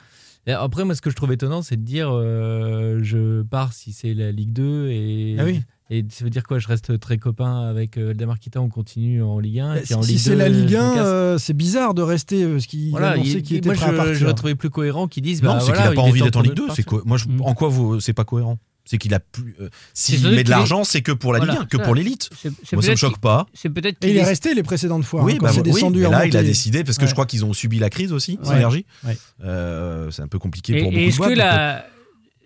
[0.55, 4.15] Après, moi, ce que je trouve étonnant, c'est de dire euh, je pars si c'est
[4.15, 5.61] la Ligue 2 et, Ah oui.
[5.89, 9.39] Et ça veut dire quoi Je reste très copain avec euh, Damarquita, on continue en
[9.39, 9.75] Ligue 1.
[9.77, 11.03] et puis en si Ligue c'est 2, la Ligue je me 1, casse.
[11.07, 13.91] euh, c'est bizarre de rester euh, ce Voilà, annonçait il- qu'il était moi, prêt à
[13.93, 14.15] je- partir.
[14.15, 16.37] j'aurais trouvé plus cohérent qu'ils disent Non, bah, c'est voilà, qu'il a pas envie d'être
[16.37, 16.69] en Ligue nous 2.
[16.71, 17.41] de C'est quoi Moi, je- Mm.
[17.43, 18.59] en quoi vous, c'est pas cohérent?
[18.89, 19.55] C'est qu'il a plus.
[19.61, 21.83] euh, S'il met de l'argent, c'est que pour la Ligue Voilà, 1, que ça.
[21.83, 22.31] pour l'élite.
[22.73, 23.47] Moi, ça me choque pas.
[23.53, 25.25] c'est peut-être Et il est est- resté les précédentes fois.
[25.25, 27.03] Oui, hein, quand bah, c'est oui, descendu mais et là, il a décidé parce que
[27.03, 27.09] Ouais.
[27.09, 28.47] je crois qu'ils ont subi la crise aussi, Ouais.
[28.55, 28.87] Synergie.
[29.05, 29.19] Ouais.
[29.45, 31.85] Euh, c'est un peu compliqué Et, pour et beaucoup de est-ce que la,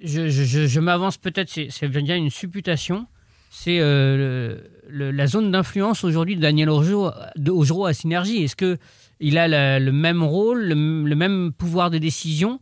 [0.03, 0.29] je,
[0.67, 3.07] je- m'avance peut-être, c'est c'est bien une supputation,
[3.51, 8.45] c'est euh, le- le- la zone d'influence aujourd'hui de Daniel Augereau, à Synergie.
[8.45, 8.79] Est-ce que
[9.21, 12.61] il a la- le même rôle, le, le même pouvoir de décision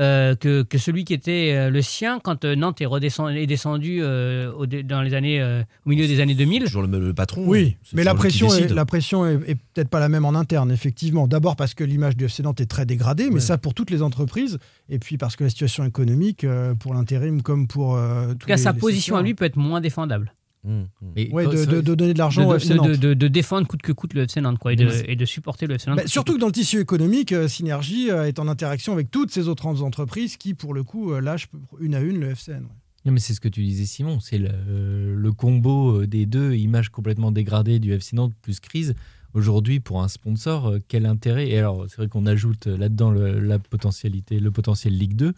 [0.00, 3.46] euh, que, que celui qui était euh, le sien quand euh, Nantes est, redescend- est
[3.46, 7.12] descendu euh, au, dans les années, euh, au milieu des années 2000 Toujours le, le
[7.14, 7.42] patron.
[7.46, 10.34] Oui, c'est mais la pression, est, la pression est, est peut-être pas la même en
[10.34, 11.28] interne, effectivement.
[11.28, 13.40] D'abord parce que l'image du FC Nantes est très dégradée, mais Ouais.
[13.40, 14.58] ça pour toutes les entreprises.
[14.88, 17.96] Et puis parce que la situation économique, euh, pour l'intérim comme pour.
[17.96, 20.32] euh, En tout cas, sa position à lui peut être moins défendable.
[20.62, 21.32] Mmh, mmh.
[21.32, 22.90] Ouais, de, de- de donner de De, l'argent au de- FC de- Nantes.
[22.90, 25.04] de- de défendre coûte que coûte le FC Nantes quoi, et, de, Ouais.
[25.08, 26.00] et de supporter le FC Nantes.
[26.00, 26.36] Bah, surtout coûte.
[26.36, 29.82] que dans le tissu économique, euh, Synergie euh, est en interaction avec toutes ces autres
[29.82, 31.48] entreprises qui, pour le coup, euh, lâchent
[31.80, 32.62] une à une le FCN.
[32.64, 32.68] ouais.
[33.06, 34.20] Non, mais c'est ce que tu disais, Simon.
[34.20, 38.94] C'est le, le combo des deux, image complètement dégradée du FC Nantes plus crise.
[39.32, 41.48] Aujourd'hui, pour un sponsor, quel intérêt?
[41.48, 45.32] Et alors, c'est vrai qu'on ajoute là-dedans le, la potentialité, le potentiel Ligue 2.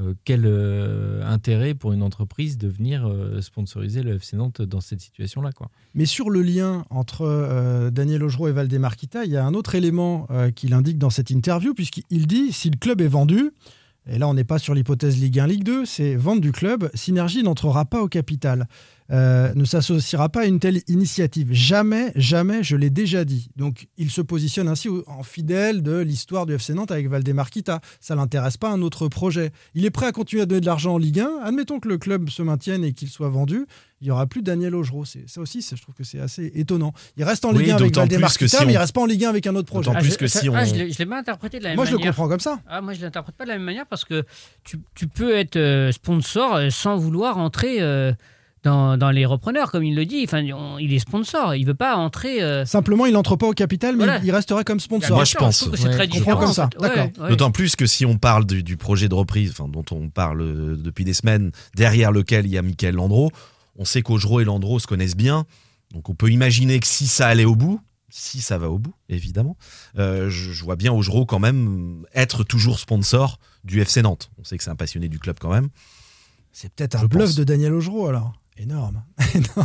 [0.00, 4.80] Euh, quel euh, intérêt pour une entreprise de venir euh, sponsoriser le FC Nantes dans
[4.80, 5.50] cette situation-là.
[5.94, 10.26] Mais sur le lien entre Daniel Augereau et Valdemarquita, il y a un autre élément
[10.56, 13.52] qu'il indique dans cette interview, puisqu'il dit si le club est vendu,
[14.08, 16.90] et là on n'est pas sur l'hypothèse Ligue 1, Ligue 2, c'est vente du club,
[16.94, 18.68] Synergie n'entrera pas au capital,
[19.10, 21.52] euh, ne s'associera pas à une telle initiative.
[21.52, 23.50] Jamais, jamais, je l'ai déjà dit.
[23.56, 27.80] Donc il se positionne ainsi en fidèle de l'histoire du FC Nantes avec Valdemarquita.
[28.00, 29.52] Ça l'intéresse pas un autre projet.
[29.74, 31.40] Il est prêt à continuer à donner de l'argent en Ligue 1.
[31.42, 33.66] Admettons que le club se maintienne et qu'il soit vendu
[34.04, 35.06] il n'y aura plus Daniel Augereau.
[35.06, 36.92] C'est- Ça aussi, je trouve que c'est assez étonnant.
[37.16, 37.92] Il reste en Oui, Ligue 1 avec
[38.38, 39.90] que si mais il reste pas en Ligue 1 avec un autre projet.
[39.94, 41.76] Ah, plus je- que ça- si on- ah, je l'ai pas interprété de la même
[41.76, 42.12] Moi, je le manière.
[42.14, 42.60] comprends comme ça.
[42.68, 44.24] Ah, moi, je ne l'interprète pas de la même manière parce que
[44.62, 48.12] tu, tu peux être euh, sponsor euh, sans vouloir entrer euh,
[48.62, 50.22] dans, dans les repreneurs, comme il le dit.
[50.24, 52.42] Enfin, on- il est sponsor, il veut pas entrer.
[52.42, 54.20] euh, Simplement, il n'entre pas au capital, mais Voilà.
[54.24, 55.16] il resterait comme sponsor.
[55.16, 55.58] Moi, je pense.
[55.60, 56.40] trouve que c'est Ouais, très différent.
[56.40, 56.68] comme ça.
[56.80, 56.88] Ouais,
[57.20, 57.28] ouais.
[57.30, 60.76] D'autant plus que si on parle du, du projet de reprise, enfin, dont on parle
[60.82, 63.30] depuis des semaines, derrière lequel il y a Michael Landreau,
[63.76, 65.46] on sait qu'Augereau et Landreau se connaissent bien.
[65.92, 68.94] Donc on peut imaginer que si ça allait au bout, si ça va au bout,
[69.08, 69.56] évidemment,
[69.98, 74.30] euh, je, je vois bien Augereau quand même être toujours sponsor du FC Nantes.
[74.38, 75.68] On sait que c'est un passionné du club quand même.
[76.52, 77.34] C'est peut-être un Je bluff pense.
[77.34, 78.32] de Daniel Augereau, alors.
[78.56, 79.02] Énorme.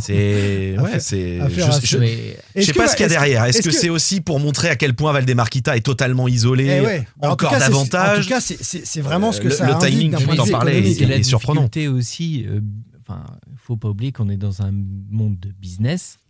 [0.02, 0.76] C'est.
[0.78, 1.38] Ouais, c'est.
[1.48, 1.98] Je, je-.
[1.98, 3.44] Mais- je Est-ce sais que- pas ce qu'il y a derrière.
[3.44, 7.24] Est-ce que, que- c'est aussi pour montrer à quel point Valdemarquita est totalement isolé, Eh.
[7.24, 9.66] En encore cas, c'est- En davantage tout cas, c'est- vraiment ce que Euh, le- ça
[9.66, 10.96] le timing, d'un point de vue économique.
[10.96, 11.60] C'est il la est surprenant.
[11.62, 12.46] difficulté aussi.
[12.48, 12.60] euh,
[13.10, 13.24] Enfin,
[13.56, 16.20] faut pas oublier qu'on est dans un monde de business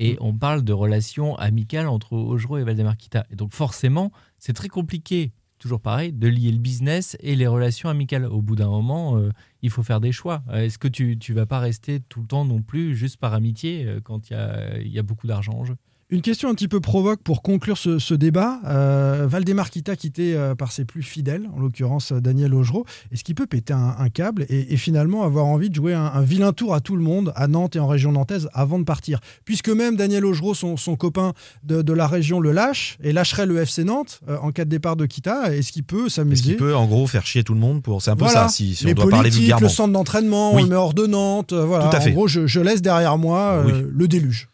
[0.00, 3.26] et on parle de relations amicales entre Augereau et Valdemarquita.
[3.30, 7.88] Et donc forcément, c'est très compliqué, toujours pareil, de lier le business et les relations
[7.88, 8.24] amicales.
[8.26, 9.30] Au bout d'un moment, euh,
[9.62, 10.42] il faut faire des choix.
[10.48, 13.32] Euh, Est-ce que tu tu vas pas rester tout le temps non plus juste par
[13.32, 15.76] amitié euh, quand il y a, il y a beaucoup d'argent en jeu?
[16.10, 18.60] Une question un petit peu provoque pour conclure ce, ce débat.
[18.64, 23.34] Euh, Valdemarquita quitté euh, par ses plus fidèles, en l'occurrence euh, Daniel Augereau, est-ce qu'il
[23.34, 26.54] peut péter un, un câble et, et finalement avoir envie de jouer un, un vilain
[26.54, 29.20] tour à tout le monde, à Nantes et en région nantaise, avant de partir?
[29.44, 33.44] Puisque même Daniel Augereau, son, son copain de, de la région, le lâche et lâcherait
[33.44, 36.42] le FC Nantes euh, en cas de départ de Kita, est-ce qu'il peut Est-ce s'amuser?
[36.42, 38.44] qu'il peut en gros faire chier tout le monde pour C'est un peu Voilà.
[38.44, 39.60] ça, si, si on doit parler vulgairement.
[39.66, 40.62] le centre d'entraînement, Oui.
[40.62, 41.52] on le met hors de Nantes.
[41.52, 41.88] euh, voilà.
[41.90, 42.12] Tout à fait.
[42.12, 43.72] En gros, je, je laisse derrière moi Oui.
[43.86, 44.48] le déluge.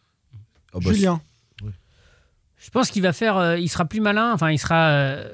[0.73, 1.21] Oh, bah, Julien.
[2.65, 3.37] Je pense qu'il va faire.
[3.37, 4.33] euh, il sera plus malin.
[4.33, 4.89] Enfin, il sera.
[4.89, 5.29] euh,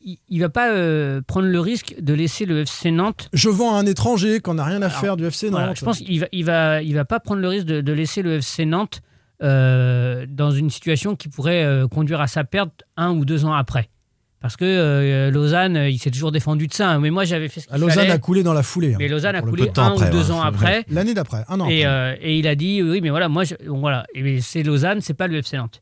[0.00, 3.28] il, il va pas euh, prendre le risque de laisser le FC Nantes.
[3.32, 5.58] Je vends à un étranger qu'on n'a rien à Alors, faire du FC Nantes.
[5.60, 7.92] Voilà, je pense qu'il va, il va, il va pas prendre le risque de, de
[7.92, 9.02] laisser le FC Nantes
[9.42, 13.52] euh, dans une situation qui pourrait euh, conduire à sa perte un ou deux ans
[13.52, 13.88] après.
[14.40, 16.90] Parce que euh, Lausanne, il s'est toujours défendu de ça.
[16.90, 17.00] hein.
[17.00, 18.10] Mais moi, j'avais fait ce Ah, qu'il Lausanne fallait.
[18.12, 18.94] a coulé dans la foulée.
[18.94, 20.30] hein, mais Lausanne a coulé un après, ou deux ouais.
[20.30, 20.84] ans après.
[20.88, 21.68] L'année d'après, un an.
[21.68, 21.86] Et, après.
[21.86, 25.00] euh, et il a dit oui, mais voilà, moi, je- bon, voilà, et c'est Lausanne,
[25.00, 25.80] c'est pas le FC Nantes.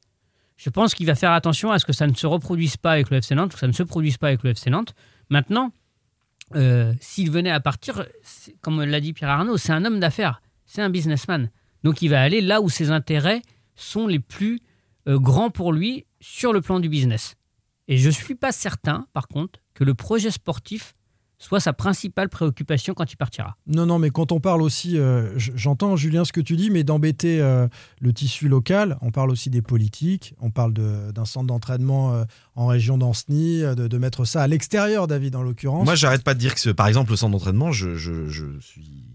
[0.64, 3.10] Je pense qu'il va faire attention à ce que ça ne se reproduise pas avec
[3.10, 4.94] le FC Nantes, que ça ne se produise pas avec le FC Nantes.
[5.28, 5.72] Maintenant,
[6.54, 8.06] euh, s'il venait à partir,
[8.62, 11.50] comme l'a dit Pierre Arnaud, c'est un homme d'affaires, c'est un businessman.
[11.82, 13.42] Donc il va aller là où ses intérêts
[13.74, 14.62] sont les plus
[15.06, 17.34] euh, grands pour lui sur le plan du business.
[17.86, 20.94] Et je ne suis pas certain, par contre, que le projet sportif
[21.39, 23.57] soit sa principale préoccupation quand il partira.
[23.66, 26.85] Non, non, mais quand on parle aussi, euh, j'entends Julien ce que tu dis, mais
[26.85, 27.68] d'embêter euh,
[28.01, 32.24] le tissu local, on parle aussi des politiques, on parle de- d'un centre d'entraînement euh,
[32.55, 35.85] en région d'Anceny, de, de mettre ça à l'extérieur, David, en l'occurrence.
[35.85, 39.13] Moi, j'arrête pas de dire que, par exemple, le centre d'entraînement, je, je- je suis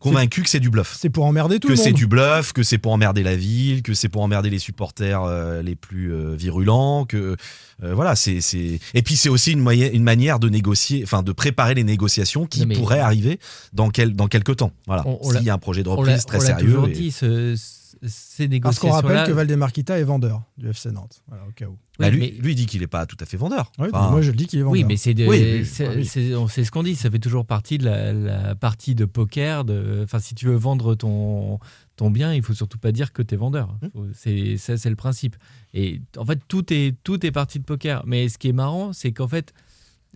[0.00, 0.96] convaincu que c'est du bluff.
[0.98, 1.84] C'est pour emmerder tout que le monde.
[1.86, 5.22] c'est du bluff, que c'est pour emmerder la ville, que c'est pour emmerder les supporters
[5.22, 7.36] euh, les plus euh, virulents, que
[7.82, 11.22] euh, voilà, c'est c'est et puis c'est aussi une, moyen- une manière de négocier, enfin
[11.22, 13.38] de préparer les négociations qui mais- pourraient arriver
[13.72, 14.72] dans quel dans quelques temps.
[14.86, 16.66] Voilà, s'il y a un projet de On reprise très on l'a sérieux.
[16.66, 17.56] toujours et- dit, ce-
[18.04, 21.22] ce- ces Parce qu'on rappelle que Valdemarquita est vendeur du FC Nantes.
[21.28, 21.76] Voilà, au cas où.
[21.98, 23.70] Bah, lui, mais- lui il dit qu'il est pas tout à fait vendeur.
[23.78, 24.72] Oui, Enfin, moi je le dis qu'il est vendeur.
[24.80, 25.38] Oui, mais c'est de- Oui,
[25.80, 26.04] ah oui.
[26.06, 26.96] ce qu'on dit.
[26.96, 29.64] Ça fait toujours partie de la, la partie de poker.
[29.64, 31.58] De, enfin, si tu veux vendre ton
[31.96, 33.76] ton bien, il faut surtout pas dire que tu es vendeur.
[33.82, 33.86] Mmh.
[33.92, 35.36] Faut- C'est ça, c'est le principe.
[35.72, 38.02] Et en fait, tout est tout est partie de poker.
[38.06, 39.52] Mais ce qui est marrant, c'est qu'en fait,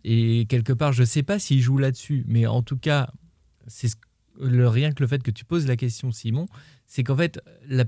[0.05, 3.11] et quelque part, je sais pas s'il joue là-dessus, mais en tout cas,
[3.66, 3.97] c'est ce-
[4.41, 6.47] le rien que le fait que tu poses la question, Simon,
[6.86, 7.84] c'est qu'en fait, la,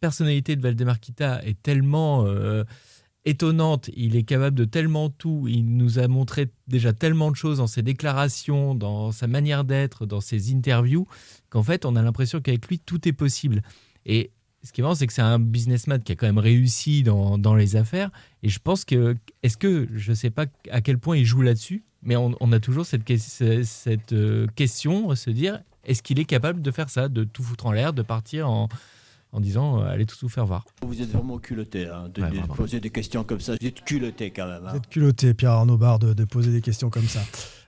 [0.00, 2.64] personnalité de Valdemarquita est tellement euh,
[3.26, 7.58] étonnante, il est capable de tellement tout, il nous a montré déjà tellement de choses
[7.58, 11.06] dans ses déclarations, dans sa manière d'être, dans ses interviews,
[11.50, 13.62] qu'en fait, on a l'impression qu'avec lui, tout est possible.
[14.06, 14.30] Et
[14.62, 17.36] ce qui est marrant, c'est que c'est un businessman qui a quand même réussi dans,
[17.36, 18.10] dans les affaires.
[18.42, 21.42] Et je pense que, est-ce que, je ne sais pas à quel point il joue
[21.42, 26.62] là-dessus, mais on, a toujours cette, cette euh, question, se dire, est-ce qu'il est capable
[26.62, 28.68] de faire ça, de tout foutre en l'air, de partir en,
[29.32, 32.30] en disant, euh, allez tout vous faire voir Vous êtes vraiment culotté hein, de, Ouais,
[32.30, 32.54] de vraiment.
[32.54, 33.52] poser des questions comme ça.
[33.60, 34.62] Vous êtes culotté quand même.
[34.66, 34.70] hein.
[34.72, 37.20] Vous êtes culotté, Pierre Arnaud Bar, de, de poser des questions comme ça.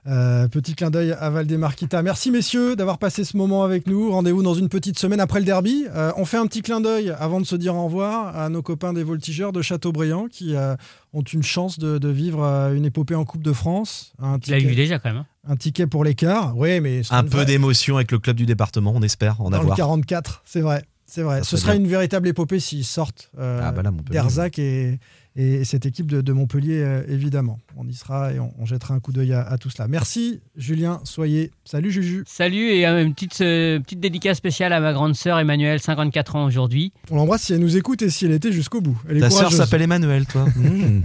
[0.05, 2.01] Euh, petit clin d'œil à Valdemarquita.
[2.03, 4.11] Merci messieurs d'avoir passé ce moment avec nous.
[4.11, 5.85] Rendez-vous dans une petite semaine après le derby.
[5.95, 8.61] Euh, on fait un petit clin d'œil avant de se dire au revoir à nos
[8.61, 10.75] copains des voltigeurs de Châteaubriand qui euh,
[11.13, 12.43] ont une chance de, de vivre
[12.75, 14.11] une épopée en Coupe de France.
[14.19, 15.19] Un Tu l'as vu ticket, déjà quand même.
[15.19, 15.25] hein.
[15.47, 16.57] un ticket pour l'écart.
[16.57, 19.61] Oui, mais un peu d'émotion avec le club du département, on espère en dans le
[19.61, 19.77] avoir.
[19.77, 20.83] 44, c'est vrai.
[21.05, 21.39] C'est vrai.
[21.39, 21.81] Ça Ce serait bien.
[21.81, 24.13] une véritable épopée s'ils sortent euh, Ah bah là, Montpellier.
[24.13, 24.99] d'Erzac et,
[25.35, 27.59] et cette équipe de, de Montpellier, euh, évidemment.
[27.75, 29.87] On y sera et on, on jettera un coup d'œil à, à tout cela.
[29.87, 31.51] Merci, Julien Soyez.
[31.65, 32.23] Salut, Juju.
[32.27, 36.45] Salut et une petite, euh, petite dédicace spéciale à ma grande sœur Emmanuelle, 54 ans
[36.45, 36.93] aujourd'hui.
[37.09, 39.01] On l'embrasse si elle nous écoute et si elle était jusqu'au bout.
[39.09, 40.45] Elle est Ta sœur s'appelle Emmanuel, toi.
[40.63, 41.01] Mmh.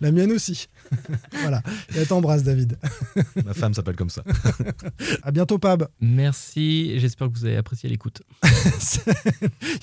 [0.00, 0.68] La mienne aussi.
[1.42, 1.62] voilà.
[1.94, 2.76] Et elle t'embrasse, David.
[3.44, 4.24] Ma femme s'appelle comme ça.
[5.22, 5.88] À bientôt, Pab.
[6.00, 8.22] Merci, j'espère que vous avez apprécié l'écoute.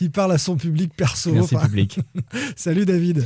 [0.02, 1.32] Il parle à son public perso.
[1.32, 2.00] Merci Enfin, public.
[2.56, 3.26] Salut, David.